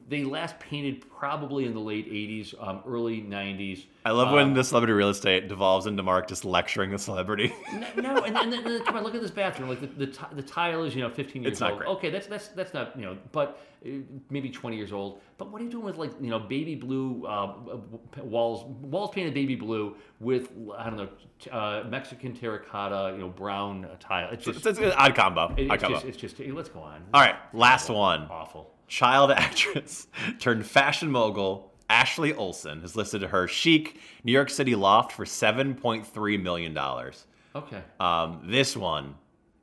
they 0.09 0.23
last 0.23 0.59
painted 0.59 1.09
probably 1.09 1.65
in 1.65 1.73
the 1.73 1.79
late 1.79 2.11
'80s, 2.11 2.53
um, 2.61 2.81
early 2.85 3.21
'90s. 3.21 3.85
I 4.03 4.11
love 4.11 4.33
when 4.33 4.53
the 4.53 4.63
celebrity 4.63 4.93
real 4.93 5.09
estate 5.09 5.47
devolves 5.47 5.85
into 5.85 6.03
Mark 6.03 6.27
just 6.27 6.43
lecturing 6.43 6.91
the 6.91 6.99
celebrity. 6.99 7.53
No, 7.71 8.15
no, 8.15 8.23
and, 8.23 8.37
and 8.37 8.51
then, 8.51 8.63
then 8.63 8.83
come 8.83 8.97
on, 8.97 9.03
look 9.03 9.15
at 9.15 9.21
this 9.21 9.31
bathroom. 9.31 9.69
Like 9.69 9.79
the 9.79 9.87
the, 9.87 10.07
ti- 10.07 10.25
the 10.33 10.41
tile 10.41 10.83
is 10.83 10.93
you 10.93 11.01
know 11.01 11.09
15 11.09 11.43
years 11.43 11.53
It's 11.53 11.61
not 11.61 11.71
old. 11.71 11.79
great. 11.79 11.89
Okay, 11.89 12.09
that's 12.09 12.27
that's 12.27 12.49
that's 12.49 12.73
not 12.73 12.97
you 12.97 13.05
know, 13.05 13.17
but 13.31 13.61
maybe 14.29 14.49
20 14.49 14.77
years 14.77 14.91
old. 14.91 15.21
But 15.37 15.51
what 15.51 15.61
are 15.61 15.65
you 15.65 15.71
doing 15.71 15.85
with 15.85 15.97
like 15.97 16.11
you 16.21 16.29
know 16.29 16.39
baby 16.39 16.75
blue 16.75 17.25
uh, 17.25 17.55
walls 18.21 18.65
walls 18.81 19.11
painted 19.13 19.33
baby 19.33 19.55
blue 19.55 19.95
with 20.19 20.51
I 20.77 20.89
don't 20.89 20.97
know 20.97 21.09
uh, 21.51 21.83
Mexican 21.87 22.33
terracotta 22.33 23.13
you 23.15 23.21
know 23.21 23.29
brown 23.29 23.85
uh, 23.85 23.95
tile. 23.99 24.29
It's 24.31 24.45
just 24.45 24.65
it's, 24.65 24.79
an 24.79 24.91
odd 24.91 25.15
combo. 25.15 25.53
it- 25.57 25.69
odd 25.69 25.75
it's 25.75 25.83
combo. 25.83 25.95
just 25.95 26.05
it's 26.05 26.17
just 26.17 26.39
let's 26.39 26.69
go 26.69 26.79
on. 26.81 27.03
All 27.13 27.21
right, 27.21 27.35
last 27.53 27.89
one. 27.89 28.27
Awful. 28.29 28.71
Child 28.87 29.31
actress 29.35 30.07
turned 30.39 30.65
fashion 30.65 31.09
mogul 31.09 31.71
Ashley 31.91 32.33
Olsen 32.33 32.81
has 32.81 32.95
listed 32.95 33.21
her 33.21 33.49
chic 33.49 33.99
New 34.23 34.31
York 34.31 34.49
City 34.49 34.75
loft 34.75 35.11
for 35.11 35.25
$7.3 35.25 36.41
million. 36.41 36.77
Okay. 37.53 37.81
Um, 37.99 38.41
this 38.45 38.77
one 38.77 39.15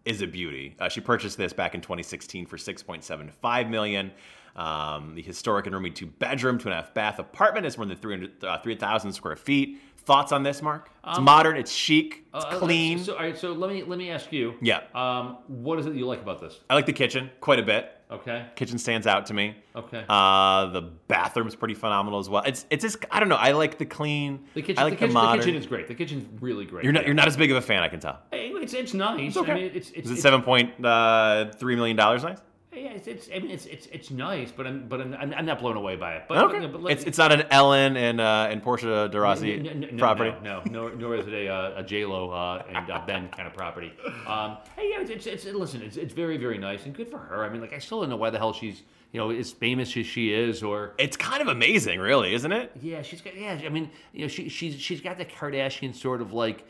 is 0.08 0.22
a 0.22 0.26
beauty. 0.26 0.74
Uh, 0.80 0.88
she 0.88 1.00
purchased 1.00 1.36
this 1.36 1.52
back 1.52 1.74
in 1.74 1.80
2016 1.80 2.46
for 2.46 2.56
6.75 2.56 3.68
million. 3.68 4.10
Um, 4.56 5.14
the 5.14 5.22
historic 5.22 5.66
and 5.66 5.74
roomy 5.74 5.90
two 5.90 6.06
bedroom, 6.06 6.58
two 6.58 6.68
and 6.68 6.72
a 6.72 6.76
half 6.82 6.94
bath 6.94 7.18
apartment 7.18 7.66
is 7.66 7.76
more 7.76 7.86
than 7.86 7.96
300, 7.96 8.42
uh, 8.44 8.58
3,000 8.60 9.12
square 9.12 9.36
feet. 9.36 9.78
Thoughts 9.98 10.32
on 10.32 10.42
this, 10.42 10.62
Mark? 10.62 10.90
It's 11.06 11.20
modern, 11.20 11.56
it's 11.58 11.70
chic, 11.70 12.24
it's 12.34 12.44
Uh, 12.46 12.58
clean. 12.58 12.98
So, 12.98 13.12
all 13.14 13.20
right. 13.20 13.36
So 13.36 13.52
let 13.52 13.70
me 13.70 13.82
let 13.82 13.98
me 13.98 14.10
ask 14.10 14.32
you. 14.32 14.54
Yeah. 14.62 14.80
Um, 14.94 15.36
what 15.48 15.78
is 15.78 15.84
it 15.84 15.94
you 15.94 16.06
like 16.06 16.22
about 16.22 16.40
this? 16.40 16.60
I 16.70 16.74
like 16.74 16.86
the 16.86 16.94
kitchen 16.94 17.30
quite 17.40 17.58
a 17.58 17.62
bit. 17.62 17.92
Okay. 18.10 18.46
Kitchen 18.54 18.78
stands 18.78 19.06
out 19.06 19.26
to 19.26 19.34
me. 19.34 19.54
Okay. 19.76 20.04
Uh, 20.08 20.66
the 20.66 20.80
bathroom's 20.80 21.54
pretty 21.54 21.74
phenomenal 21.74 22.18
as 22.18 22.28
well. 22.28 22.42
It's 22.46 22.64
it's 22.70 22.82
just 22.82 23.04
I 23.10 23.20
don't 23.20 23.28
know. 23.28 23.36
I 23.36 23.52
like 23.52 23.76
the 23.78 23.84
clean. 23.84 24.46
the 24.54 24.62
kitchen. 24.62 24.78
I 24.78 24.84
like 24.84 24.94
the, 24.94 24.96
kitchen 24.96 25.08
the 25.08 25.14
modern. 25.14 25.40
the 25.40 25.44
kitchen 25.44 25.60
is 25.60 25.66
great. 25.66 25.88
The 25.88 25.94
kitchen's 25.94 26.26
really 26.40 26.64
great. 26.64 26.84
you're 26.84 26.92
not 26.92 27.04
you're 27.04 27.14
not 27.14 27.26
as 27.26 27.36
big 27.36 27.50
of 27.50 27.58
a 27.58 27.62
fan, 27.62 27.82
I 27.82 27.88
can 27.88 28.00
tell. 28.00 28.18
It's 28.32 28.72
it's 28.72 28.94
nice. 28.94 29.36
okay. 29.36 29.52
I 29.52 29.54
mean, 29.54 29.64
it's 29.74 29.90
it's, 29.90 30.06
Is 30.06 30.10
it 30.10 30.14
it's 30.14 30.22
seven 30.22 30.42
point 30.42 30.84
uh, 30.84 31.50
three 31.52 31.76
million 31.76 31.96
dollars? 31.96 32.22
Nice. 32.22 32.38
Yeah, 32.72 32.90
it's, 32.90 33.06
it's 33.06 33.28
I 33.34 33.38
mean 33.38 33.50
it's 33.50 33.66
it's 33.66 33.86
it's 33.86 34.10
nice, 34.10 34.52
but 34.52 34.66
I'm 34.66 34.88
but 34.88 35.00
I'm, 35.00 35.14
I'm, 35.14 35.46
not 35.46 35.58
blown 35.58 35.76
away 35.76 35.96
by 35.96 36.16
it. 36.16 36.24
But, 36.28 36.38
Okay. 36.44 36.66
but, 36.66 36.82
but 36.82 36.92
it's 36.92 37.04
it's 37.04 37.18
not 37.18 37.32
an 37.32 37.44
Ellen 37.50 37.96
and 37.96 38.20
uh, 38.20 38.48
and 38.50 38.62
Portia 38.62 39.08
de 39.08 39.18
Rossi 39.20 39.54
n- 39.54 39.66
n- 39.66 39.84
n- 39.84 39.98
property. 39.98 40.34
No, 40.42 40.62
no, 40.66 40.88
nor, 40.88 40.96
nor 40.96 41.14
is 41.16 41.26
it 41.26 41.32
a 41.32 41.48
uh, 41.48 41.80
a 41.80 41.82
J 41.82 42.04
Lo 42.04 42.30
uh, 42.30 42.62
and 42.68 42.90
uh, 42.90 43.02
Ben 43.06 43.28
kind 43.30 43.48
of 43.48 43.54
property. 43.54 43.92
Um, 44.26 44.58
hey, 44.76 44.90
yeah, 44.90 45.00
it's, 45.00 45.10
it's, 45.10 45.26
it's 45.26 45.44
listen, 45.46 45.82
it's, 45.82 45.96
it's 45.96 46.12
very 46.12 46.36
very 46.36 46.58
nice 46.58 46.84
and 46.84 46.94
good 46.94 47.08
for 47.10 47.18
her. 47.18 47.42
I 47.44 47.48
mean, 47.48 47.60
like 47.62 47.72
I 47.72 47.78
still 47.78 48.00
don't 48.00 48.10
know 48.10 48.16
why 48.16 48.30
the 48.30 48.38
hell 48.38 48.52
she's 48.52 48.82
you 49.12 49.18
know 49.20 49.30
as 49.30 49.50
famous 49.50 49.96
as 49.96 50.06
she 50.06 50.32
is, 50.34 50.62
or 50.62 50.92
It's 50.98 51.16
kind 51.16 51.40
of 51.40 51.48
amazing, 51.48 51.98
really, 52.00 52.34
isn't 52.34 52.52
it? 52.52 52.72
yeah, 52.82 53.00
she's 53.00 53.22
got 53.22 53.34
yeah. 53.34 53.58
I 53.64 53.70
mean, 53.70 53.90
you 54.12 54.22
know, 54.22 54.28
she 54.28 54.50
she's 54.50 54.78
she's 54.78 55.00
got 55.00 55.16
the 55.16 55.24
Kardashian 55.24 55.94
sort 55.94 56.20
of 56.20 56.34
like 56.34 56.66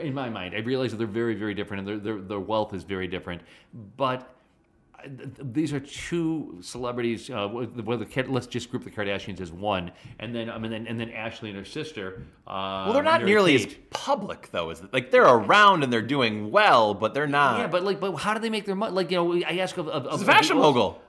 in 0.00 0.14
my 0.14 0.28
mind. 0.28 0.54
I 0.54 0.60
realize 0.60 0.92
that 0.92 0.98
they're 0.98 1.06
very 1.06 1.34
very 1.34 1.54
different 1.54 1.80
and 1.80 1.88
their 1.88 2.14
their, 2.14 2.22
their 2.22 2.40
wealth 2.40 2.72
is 2.74 2.84
very 2.84 3.08
different, 3.08 3.42
but. 3.96 4.36
Th- 5.04 5.18
th- 5.36 5.48
These 5.52 5.72
are 5.72 5.80
two 5.80 6.58
celebrities. 6.60 7.28
Uh, 7.30 7.48
where 7.48 7.66
the 7.66 8.24
let's 8.28 8.46
just 8.46 8.70
group 8.70 8.84
the 8.84 8.90
Kardashians 8.90 9.40
as 9.40 9.52
one, 9.52 9.90
and 10.18 10.34
then 10.34 10.50
I 10.50 10.58
mean, 10.58 10.72
and, 10.72 10.86
and 10.88 10.98
then 10.98 11.10
Ashley 11.10 11.50
and 11.50 11.58
her 11.58 11.64
sister. 11.64 12.22
Uh, 12.46 12.84
Well, 12.86 12.92
they're 12.94 13.02
not 13.02 13.24
nearly 13.24 13.54
as 13.54 13.66
public 13.90 14.50
though. 14.52 14.70
Is 14.70 14.82
like 14.92 15.10
they're 15.10 15.24
around 15.24 15.82
and 15.82 15.92
they're 15.92 16.02
doing 16.02 16.50
well, 16.50 16.94
but 16.94 17.14
they're 17.14 17.26
not. 17.26 17.58
Yeah, 17.58 17.66
but 17.66 17.82
like, 17.84 18.00
but 18.00 18.12
how 18.16 18.34
do 18.34 18.40
they 18.40 18.50
make 18.50 18.64
their 18.64 18.74
money? 18.76 18.92
Like, 18.92 19.10
you 19.10 19.16
know, 19.16 19.34
I 19.46 19.58
ask 19.58 19.76
of, 19.76 19.88
of, 19.88 20.06
of 20.06 20.22
a 20.22 20.24
fashion 20.24 20.56
mogul. 20.56 21.00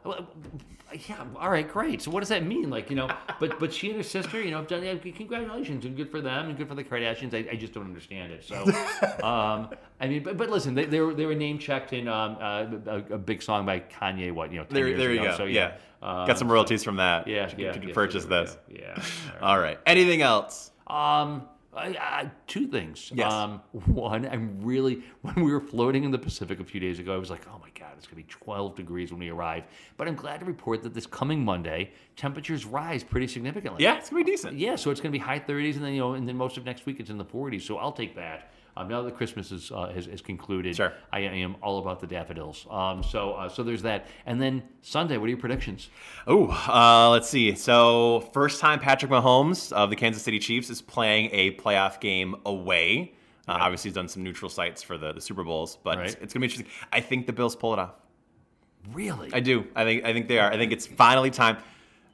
Yeah, 1.07 1.25
all 1.37 1.49
right, 1.49 1.67
great. 1.67 2.01
So 2.01 2.11
what 2.11 2.19
does 2.19 2.29
that 2.29 2.45
mean? 2.45 2.69
Like, 2.69 2.89
you 2.89 2.95
know, 2.95 3.09
but 3.39 3.59
but 3.59 3.73
she 3.73 3.87
and 3.87 3.97
her 3.97 4.03
sister, 4.03 4.41
you 4.41 4.51
know, 4.51 4.57
have 4.57 4.67
done. 4.67 4.83
Yeah, 4.83 4.95
congratulations 4.95 5.85
and 5.85 5.95
good 5.95 6.11
for 6.11 6.21
them 6.21 6.49
and 6.49 6.57
good 6.57 6.67
for 6.67 6.75
the 6.75 6.83
Kardashians. 6.83 7.33
I, 7.33 7.51
I 7.51 7.55
just 7.55 7.73
don't 7.73 7.85
understand 7.85 8.31
it. 8.31 8.43
So, 8.43 8.63
um, 9.25 9.69
I 9.99 10.07
mean, 10.07 10.23
but, 10.23 10.37
but 10.37 10.49
listen, 10.49 10.75
they, 10.75 10.85
they 10.85 10.99
were 10.99 11.13
they 11.13 11.25
were 11.25 11.35
name 11.35 11.57
checked 11.57 11.93
in 11.93 12.07
um, 12.07 12.37
uh, 12.39 12.65
a, 12.85 13.13
a 13.13 13.17
big 13.17 13.41
song 13.41 13.65
by 13.65 13.79
Kanye. 13.79 14.31
What 14.31 14.51
you 14.51 14.59
know, 14.59 14.65
10 14.65 14.73
there, 14.73 14.97
there 14.97 15.13
you 15.13 15.21
ago. 15.21 15.31
go. 15.31 15.37
So 15.37 15.45
yeah, 15.45 15.77
uh, 16.01 16.25
got 16.25 16.37
some 16.37 16.51
royalties 16.51 16.83
from 16.83 16.97
that. 16.97 17.27
Yeah, 17.27 17.49
you 17.57 17.65
yeah. 17.65 17.73
could 17.73 17.83
yes, 17.83 17.93
purchase 17.93 18.25
this. 18.25 18.57
Yeah. 18.69 19.01
All 19.41 19.59
right. 19.59 19.79
Anything 19.85 20.21
else? 20.21 20.71
Um, 20.87 21.47
I, 21.75 21.87
I, 21.99 22.31
two 22.47 22.67
things. 22.67 23.11
Yes. 23.13 23.31
Um, 23.31 23.61
one, 23.71 24.27
I'm 24.27 24.59
really 24.61 25.03
when 25.21 25.35
we 25.43 25.51
were 25.51 25.61
floating 25.61 26.03
in 26.03 26.11
the 26.11 26.19
Pacific 26.19 26.59
a 26.59 26.63
few 26.63 26.79
days 26.79 26.99
ago, 26.99 27.13
I 27.13 27.17
was 27.17 27.29
like, 27.29 27.47
oh 27.47 27.59
my 27.59 27.69
god, 27.77 27.93
it's 27.97 28.07
gonna 28.07 28.17
be 28.17 28.27
12 28.29 28.75
degrees 28.75 29.11
when 29.11 29.19
we 29.19 29.29
arrive. 29.29 29.63
But 29.97 30.07
I'm 30.07 30.15
glad 30.15 30.39
to 30.39 30.45
report 30.45 30.83
that 30.83 30.93
this 30.93 31.05
coming 31.05 31.43
Monday, 31.43 31.91
temperatures 32.15 32.65
rise 32.65 33.03
pretty 33.03 33.27
significantly. 33.27 33.83
Yeah, 33.83 33.97
it's 33.97 34.09
gonna 34.09 34.23
be 34.23 34.31
decent. 34.31 34.57
Yeah, 34.57 34.75
so 34.75 34.91
it's 34.91 35.01
going 35.01 35.11
to 35.11 35.17
be 35.17 35.23
high 35.23 35.39
30s, 35.39 35.75
and 35.75 35.83
then 35.83 35.93
you 35.93 35.99
know, 35.99 36.13
and 36.13 36.27
then 36.27 36.37
most 36.37 36.57
of 36.57 36.65
next 36.65 36.85
week 36.85 36.99
it's 36.99 37.09
in 37.09 37.17
the 37.17 37.25
40s. 37.25 37.63
So 37.63 37.77
I'll 37.77 37.91
take 37.91 38.15
that. 38.15 38.52
Um, 38.75 38.87
now 38.87 39.03
that 39.03 39.15
Christmas 39.15 39.51
is, 39.51 39.71
uh, 39.71 39.89
has, 39.93 40.07
has 40.07 40.21
concluded, 40.21 40.75
Sure. 40.75 40.93
I 41.11 41.19
am 41.19 41.55
all 41.61 41.77
about 41.79 41.99
the 41.99 42.07
daffodils. 42.07 42.65
Um, 42.71 43.03
so 43.03 43.33
uh, 43.33 43.49
so 43.49 43.61
there's 43.63 43.83
that. 43.83 44.07
And 44.25 44.41
then 44.41 44.63
Sunday, 44.81 45.17
what 45.17 45.25
are 45.25 45.29
your 45.29 45.37
predictions? 45.37 45.89
Oh, 46.25 46.47
uh, 46.67 47.09
let's 47.11 47.29
see. 47.29 47.53
So, 47.55 48.21
first 48.33 48.59
time 48.59 48.79
Patrick 48.79 49.11
Mahomes 49.11 49.71
of 49.71 49.89
the 49.91 49.95
Kansas 49.95 50.23
City 50.23 50.39
Chiefs 50.39 50.69
is 50.71 50.81
playing 50.81 51.29
a 51.31 51.51
playoff 51.57 51.99
game 51.99 52.35
away. 52.45 53.13
Uh, 53.47 53.57
Obviously, 53.59 53.89
he's 53.89 53.95
done 53.95 54.07
some 54.07 54.23
neutral 54.23 54.49
sites 54.49 54.81
for 54.81 54.97
the, 54.97 55.13
the 55.13 55.21
Super 55.21 55.43
Bowls, 55.43 55.77
but 55.83 55.97
Right. 55.97 56.07
it's, 56.07 56.15
it's 56.21 56.33
gonna 56.33 56.41
be 56.41 56.45
interesting. 56.47 56.71
I 56.91 56.99
think 57.01 57.27
the 57.27 57.33
Bills 57.33 57.55
pull 57.55 57.73
it 57.73 57.79
off. 57.79 57.91
Really? 58.91 59.29
I 59.33 59.39
do. 59.39 59.65
I 59.75 59.83
think 59.85 60.03
I 60.03 60.13
think 60.13 60.27
they 60.27 60.39
are. 60.39 60.51
I 60.51 60.57
think 60.57 60.71
it's 60.73 60.85
finally 60.87 61.29
time. 61.31 61.57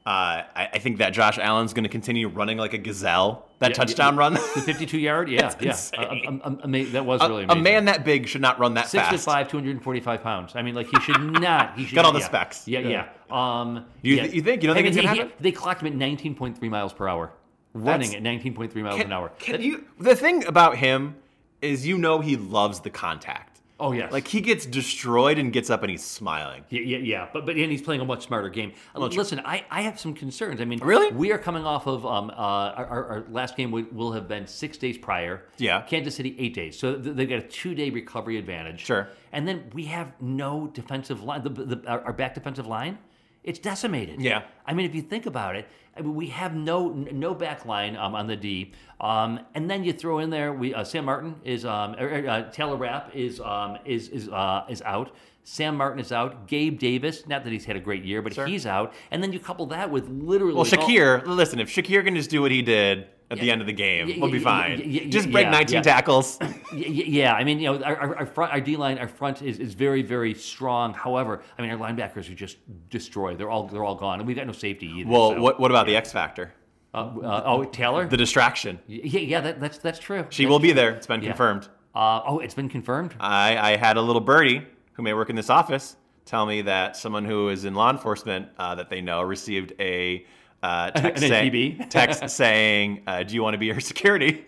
Uh, 0.09 0.43
I, 0.55 0.69
I 0.73 0.79
think 0.79 0.97
that 0.97 1.11
Josh 1.13 1.37
Allen's 1.37 1.71
going 1.73 1.83
to 1.83 1.89
continue 1.89 2.29
running 2.29 2.57
like 2.57 2.73
a 2.73 2.79
gazelle. 2.79 3.45
That 3.59 3.69
Yeah, 3.71 3.75
touchdown 3.75 4.15
yeah, 4.15 4.19
run. 4.19 4.33
The 4.33 4.39
52 4.39 4.97
yard? 4.97 5.29
Yeah, 5.29 5.53
yeah. 5.61 5.69
insane. 5.69 5.99
Uh, 5.99 6.29
um, 6.47 6.59
um, 6.63 6.71
that 6.93 7.05
was 7.05 7.21
a, 7.21 7.27
really 7.29 7.43
a 7.43 7.45
amazing. 7.45 7.63
man 7.63 7.85
that 7.85 8.03
big 8.03 8.27
should 8.27 8.41
not 8.41 8.57
run 8.57 8.73
that 8.73 8.87
Six 8.89 9.03
fast. 9.03 9.11
foot 9.11 9.31
five, 9.31 9.47
245 9.49 10.23
pounds. 10.23 10.53
I 10.55 10.63
mean, 10.63 10.73
like 10.73 10.87
he 10.87 10.99
should 11.01 11.21
not. 11.21 11.77
He 11.77 11.85
should 11.85 11.93
Got 11.93 12.05
all 12.05 12.11
the 12.11 12.19
yeah. 12.19 12.25
specs. 12.25 12.67
Yeah, 12.67 12.79
yeah. 12.79 13.09
Um, 13.29 13.85
You- 14.01 14.15
yeah. 14.15 14.23
you 14.25 14.41
think? 14.41 14.63
You 14.63 14.67
don't 14.69 14.77
I 14.77 14.81
think 14.81 14.95
mean, 14.95 14.97
it's 14.97 15.05
gonna 15.05 15.13
he- 15.13 15.19
happen? 15.19 15.33
They 15.39 15.51
clocked 15.51 15.83
him 15.83 15.87
at 15.87 15.93
19.3 16.09 16.59
miles 16.71 16.91
per 16.91 17.07
hour, 17.07 17.31
running 17.75 18.09
That's- 18.09 18.15
at 18.15 18.23
19.3 18.23 18.81
miles 18.81 18.95
Can, 18.97 19.05
an 19.07 19.13
hour. 19.13 19.29
can 19.37 19.57
That- 19.57 19.61
you? 19.61 19.85
The 19.99 20.15
thing 20.15 20.43
about 20.47 20.77
him 20.77 21.17
is, 21.61 21.85
you 21.85 21.99
know, 21.99 22.19
he 22.19 22.35
loves 22.35 22.79
the 22.79 22.89
contact. 22.89 23.48
Oh 23.79 23.93
yes. 23.93 24.11
Like 24.11 24.27
he 24.27 24.41
gets 24.41 24.65
destroyed 24.65 25.39
and 25.39 25.53
gets 25.53 25.69
up 25.69 25.83
and 25.83 25.89
he's 25.89 26.03
smiling. 26.03 26.65
Yeah, 26.69 26.81
yeah, 26.81 26.97
yeah. 26.97 27.29
But 27.31 27.45
but 27.45 27.55
and 27.55 27.71
he's 27.71 27.81
playing 27.81 28.01
a 28.01 28.05
much 28.05 28.25
smarter 28.25 28.49
game. 28.49 28.73
Uh, 28.95 28.99
Listen, 28.99 29.39
I, 29.45 29.63
I 29.71 29.81
have 29.81 29.99
some 29.99 30.13
concerns. 30.13 30.59
I 30.59 30.65
mean, 30.65 30.79
Really? 30.79 31.11
we 31.13 31.31
are 31.31 31.37
coming 31.37 31.65
off 31.65 31.87
of 31.87 32.05
um 32.05 32.29
uh 32.29 32.33
our, 32.33 33.05
our, 33.05 33.25
last 33.29 33.55
game 33.55 33.71
will, 33.71 33.85
will 33.91 34.11
have 34.11 34.27
been 34.27 34.47
six 34.47 34.77
days 34.77 34.97
prior. 34.97 35.45
Yeah. 35.57 35.81
Kansas 35.81 36.15
City 36.15 36.35
eight 36.39 36.53
days, 36.53 36.77
so 36.77 36.95
they've 36.95 37.29
got 37.29 37.39
a 37.39 37.47
two 37.47 37.73
day 37.73 37.89
recovery 37.89 38.37
advantage. 38.37 38.81
Sure. 38.85 39.07
And 39.31 39.47
then 39.47 39.69
we 39.73 39.85
have 39.85 40.11
no 40.19 40.67
defensive 40.67 41.23
line. 41.23 41.43
The, 41.43 41.49
the, 41.49 41.87
our 41.87 42.13
back 42.13 42.33
defensive 42.33 42.67
line, 42.67 42.97
it's 43.43 43.59
decimated. 43.59 44.21
Yeah. 44.21 44.43
I 44.65 44.73
mean, 44.73 44.85
if 44.85 44.95
you 44.95 45.01
think 45.01 45.25
about 45.25 45.55
it, 45.55 45.67
I 45.99 46.01
mean, 46.01 46.15
we 46.15 46.27
have 46.27 46.55
no 46.55 46.89
no 46.89 47.33
back 47.35 47.65
line 47.65 47.97
um, 47.97 48.15
on 48.15 48.25
the 48.27 48.35
D, 48.37 48.71
um, 49.01 49.39
and 49.53 49.69
then 49.69 49.83
you 49.83 49.91
throw 49.91 50.19
in 50.19 50.29
there 50.29 50.53
we 50.53 50.73
uh, 50.73 50.83
Sam 50.85 51.05
Martin 51.05 51.35
is 51.43 51.65
um, 51.65 51.95
er, 51.99 52.23
er, 52.25 52.29
uh, 52.29 52.41
Taylor 52.51 52.77
Rapp 52.77 53.13
is 53.13 53.39
um, 53.41 53.77
is 53.85 54.07
is 54.09 54.29
uh, 54.29 54.63
is 54.69 54.81
out. 54.83 55.11
Sam 55.43 55.75
Martin 55.75 55.99
is 55.99 56.11
out. 56.11 56.47
Gabe 56.47 56.79
Davis, 56.79 57.27
not 57.27 57.43
that 57.43 57.51
he's 57.51 57.65
had 57.65 57.75
a 57.75 57.79
great 57.79 58.05
year, 58.05 58.21
but 58.21 58.33
Sure. 58.35 58.45
he's 58.45 58.65
out. 58.67 58.93
And 59.09 59.21
then 59.23 59.33
you 59.33 59.39
couple 59.39 59.65
that 59.67 59.89
with 59.89 60.07
literally 60.07 60.53
Well, 60.53 60.59
all- 60.59 60.65
Shakir, 60.65 61.25
listen, 61.25 61.59
if 61.59 61.69
Shakir 61.73 62.03
can 62.05 62.15
just 62.15 62.29
do 62.29 62.41
what 62.41 62.51
he 62.51 62.61
did 62.61 63.07
at 63.31 63.39
the 63.39 63.49
end 63.49 63.59
of 63.61 63.65
the 63.65 63.73
game, 63.73 64.09
Yeah, 64.09 64.15
we'll 64.19 64.29
be 64.31 64.37
fine. 64.37 64.77
yeah, 64.79 64.85
yeah, 64.85 65.09
just 65.09 65.31
break 65.31 65.45
yeah, 65.45 65.51
19 65.51 65.75
yeah. 65.77 65.81
tackles. 65.81 66.37
Yeah, 66.71 67.33
I 67.33 67.43
mean, 67.43 67.59
you 67.59 67.71
know, 67.73 67.83
our, 67.83 67.95
our, 67.95 68.15
our 68.17 68.25
front, 68.27 68.51
our 68.53 68.61
D 68.61 68.75
line, 68.75 68.99
our 68.99 69.07
front 69.07 69.41
is, 69.41 69.57
is 69.59 69.73
very, 69.73 70.03
very 70.03 70.35
strong. 70.35 70.93
However, 70.93 71.41
I 71.57 71.61
mean, 71.63 71.71
our 71.71 71.77
linebackers 71.77 72.29
are 72.31 72.35
just 72.35 72.57
destroyed. 72.91 73.39
They're 73.39 73.49
all 73.49 73.67
they're 73.67 73.83
all 73.83 73.95
gone, 73.95 74.19
and 74.19 74.27
we've 74.27 74.37
got 74.37 74.45
no 74.45 74.53
safety 74.53 74.87
either. 74.87 75.09
well, 75.09 75.31
so- 75.31 75.41
what 75.41 75.59
what 75.59 75.71
about 75.71 75.87
the 75.89 75.95
X 75.97 76.11
Factor? 76.11 76.53
Uh, 76.93 76.97
uh, 77.21 77.43
oh, 77.45 77.63
Taylor. 77.65 78.07
The 78.07 78.17
distraction. 78.17 78.79
yeah, 78.87 79.19
yeah, 79.19 79.41
that, 79.41 79.59
that's 79.59 79.77
that's 79.79 79.99
true. 79.99 80.25
She 80.29 80.43
That's 80.43 80.49
will 80.51 80.59
be 80.59 80.69
true. 80.69 80.75
there. 80.75 80.91
It's 80.91 81.07
been 81.07 81.21
Yeah. 81.21 81.29
confirmed. 81.29 81.67
Uh, 81.93 82.21
oh, 82.25 82.39
it's 82.39 82.53
been 82.53 82.69
confirmed. 82.69 83.15
I, 83.19 83.57
I 83.73 83.77
had 83.77 83.97
a 83.97 84.01
little 84.01 84.21
birdie 84.21 84.61
who 84.93 85.01
may 85.03 85.13
work 85.13 85.29
in 85.29 85.35
this 85.35 85.49
office 85.49 85.95
tell 86.25 86.45
me 86.45 86.61
that 86.63 86.95
someone 86.95 87.25
who 87.25 87.49
is 87.49 87.65
in 87.65 87.73
law 87.73 87.89
enforcement 87.89 88.47
uh, 88.59 88.75
that 88.75 88.89
they 88.89 89.01
know 89.01 89.21
received 89.23 89.73
a 89.79 90.25
uh, 90.63 90.91
text, 91.03 91.23
say- 91.23 91.77
text 91.89 92.29
saying, 92.35 93.01
uh, 93.07 93.23
"Do 93.23 93.33
you 93.35 93.41
want 93.43 93.53
to 93.55 93.57
be 93.59 93.69
her 93.69 93.79
security?" 93.79 94.45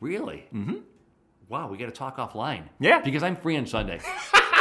Really? 0.00 0.44
Mm-hmm. 0.54 0.76
Wow, 1.48 1.68
we 1.70 1.76
got 1.78 1.86
to 1.86 1.92
talk 1.92 2.16
offline. 2.18 2.64
Yeah. 2.80 3.00
because 3.00 3.22
I'm 3.22 3.36
free 3.36 3.56
on 3.56 3.66
Sunday. 3.66 4.00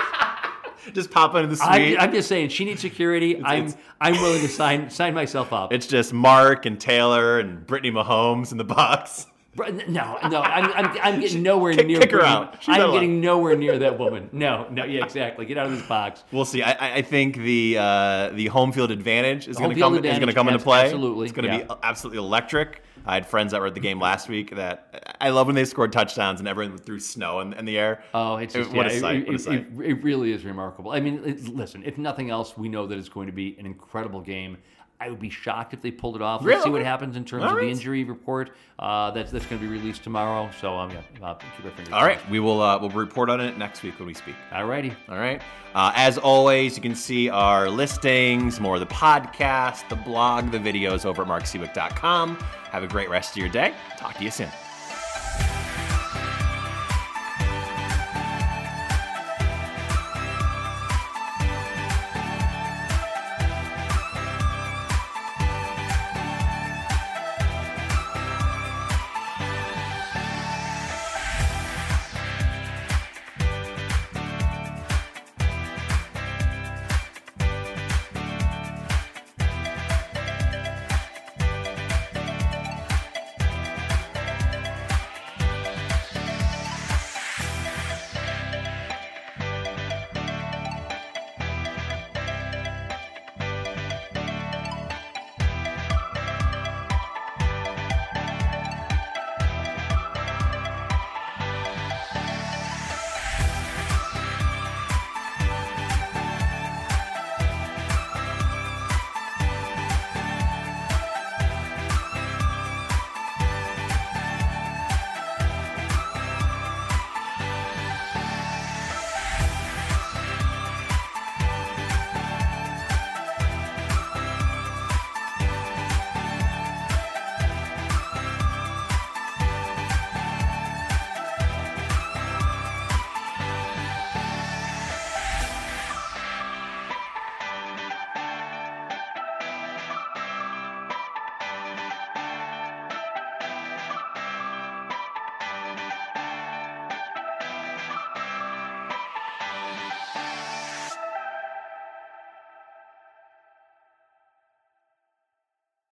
just 0.93 1.11
pop 1.11 1.35
into 1.35 1.55
the 1.55 1.63
I, 1.63 1.77
suite. 1.77 1.97
I'm 1.99 2.11
just 2.11 2.27
saying, 2.29 2.49
she 2.49 2.65
needs 2.65 2.81
security. 2.81 3.41
I'm 3.43 3.65
it's- 3.65 3.77
I'm 4.01 4.13
willing 4.21 4.41
to 4.41 4.47
sign 4.49 4.89
sign 4.89 5.13
myself 5.13 5.53
up. 5.53 5.71
it's 5.73 5.87
just 5.87 6.13
Mark 6.13 6.65
and 6.65 6.79
Taylor 6.79 7.39
and 7.39 7.65
Brittany 7.65 7.91
Mahomes 7.91 8.51
in 8.51 8.57
the 8.57 8.63
box. 8.63 9.27
No, 9.55 10.17
no, 10.29 10.41
I'm, 10.41 10.71
I'm, 10.73 10.97
I'm 11.01 11.19
getting 11.19 11.43
nowhere 11.43 11.73
Kick- 11.73 11.85
near. 11.87 11.99
kick 11.99 12.11
her 12.11 12.23
out. 12.23 12.63
She's 12.63 12.75
I'm 12.75 12.91
getting 12.91 13.21
nowhere 13.21 13.55
near 13.55 13.77
that 13.79 13.99
woman. 13.99 14.29
No, 14.31 14.67
no, 14.71 14.83
yeah, 14.83 15.03
exactly. 15.03 15.45
Get 15.45 15.57
out 15.59 15.67
of 15.67 15.73
this 15.73 15.87
box. 15.87 16.23
We'll 16.31 16.45
see. 16.45 16.63
I, 16.63 16.95
I- 16.97 17.01
think 17.03 17.35
the 17.37 17.77
uh, 17.77 18.29
the 18.29 18.47
home 18.47 18.71
field 18.71 18.89
advantage 18.89 19.47
is 19.47 19.57
going 19.57 19.73
to 19.75 19.79
come 19.79 19.93
is 19.95 20.01
going 20.01 20.27
to 20.27 20.33
come 20.33 20.47
into 20.47 20.59
play. 20.59 20.85
absolutely, 20.85 21.25
it's 21.25 21.33
going 21.33 21.49
to 21.49 21.57
yeah. 21.57 21.63
be 21.65 21.73
absolutely 21.83 22.17
electric. 22.19 22.81
I 23.05 23.15
had 23.15 23.27
friends 23.27 23.51
that 23.51 23.59
were 23.59 23.67
at 23.67 23.73
the 23.73 23.81
game 23.81 23.99
last 23.99 24.29
week 24.29 24.55
that 24.55 25.15
I 25.19 25.29
love 25.29 25.47
when 25.47 25.55
they 25.57 25.65
scored 25.65 25.91
touchdowns 25.91 26.39
and 26.39 26.47
everyone 26.47 26.77
threw 26.77 26.99
snow 26.99 27.41
in, 27.41 27.51
in 27.53 27.65
the 27.65 27.77
air. 27.77 28.01
Oh, 28.13 28.37
it's 28.37 28.53
just 28.53 28.71
what 28.71 28.85
yeah, 28.89 28.93
a 28.93 28.99
sight! 28.99 29.15
It, 29.17 29.27
what 29.27 29.35
a 29.35 29.39
sight! 29.39 29.67
it- 29.77 29.81
it 29.81 30.03
really 30.03 30.31
is 30.31 30.45
remarkable. 30.45 30.91
I 30.91 31.01
mean, 31.01 31.21
it- 31.25 31.47
listen, 31.49 31.83
if 31.85 31.97
nothing 31.97 32.29
else, 32.29 32.57
we 32.57 32.69
know 32.69 32.87
that 32.87 32.97
it's 32.97 33.09
going 33.09 33.27
to 33.27 33.33
be 33.33 33.55
an 33.59 33.65
incredible 33.65 34.21
game. 34.21 34.57
I 35.03 35.09
would 35.09 35.19
be 35.19 35.29
shocked 35.29 35.73
if 35.73 35.81
they 35.81 35.91
pulled 35.91 36.15
it 36.15 36.21
off. 36.21 36.45
Let's 36.45 36.63
see 36.63 36.69
what 36.69 36.81
happens 36.81 37.17
in 37.17 37.25
terms 37.25 37.43
All 37.43 37.51
of 37.51 37.59
the 37.59 37.69
injury 37.69 38.05
report. 38.05 38.51
Uh, 38.79 39.11
that's 39.11 39.31
that's 39.31 39.45
going 39.45 39.59
to 39.61 39.67
be 39.67 39.71
released 39.71 40.01
tomorrow. 40.01 40.49
So 40.61 40.77
um, 40.77 40.91
yeah, 40.91 41.01
uh, 41.21 41.33
keep 41.33 41.65
our 41.65 41.71
fingers. 41.71 41.93
All 41.93 42.05
right, 42.05 42.19
we 42.29 42.39
will 42.39 42.61
uh, 42.61 42.79
we'll 42.79 42.89
report 42.89 43.29
on 43.29 43.41
it 43.41 43.57
next 43.57 43.83
week 43.83 43.99
when 43.99 44.07
we 44.07 44.13
speak. 44.13 44.35
All 44.53 44.65
righty. 44.65 44.93
All 45.09 45.17
right. 45.17 45.41
Uh, 45.75 45.91
as 45.95 46.17
always, 46.17 46.77
you 46.77 46.81
can 46.81 46.95
see 46.95 47.29
our 47.29 47.69
listings, 47.69 48.61
more 48.61 48.75
of 48.75 48.79
the 48.79 48.85
podcast, 48.85 49.89
the 49.89 49.95
blog, 49.97 50.51
the 50.51 50.59
videos 50.59 51.05
over 51.05 51.23
at 51.23 51.27
marksiwiec.com. 51.27 52.35
Have 52.71 52.83
a 52.83 52.87
great 52.87 53.09
rest 53.09 53.31
of 53.31 53.37
your 53.37 53.49
day. 53.49 53.73
Talk 53.97 54.15
to 54.17 54.23
you 54.23 54.31
soon. 54.31 54.49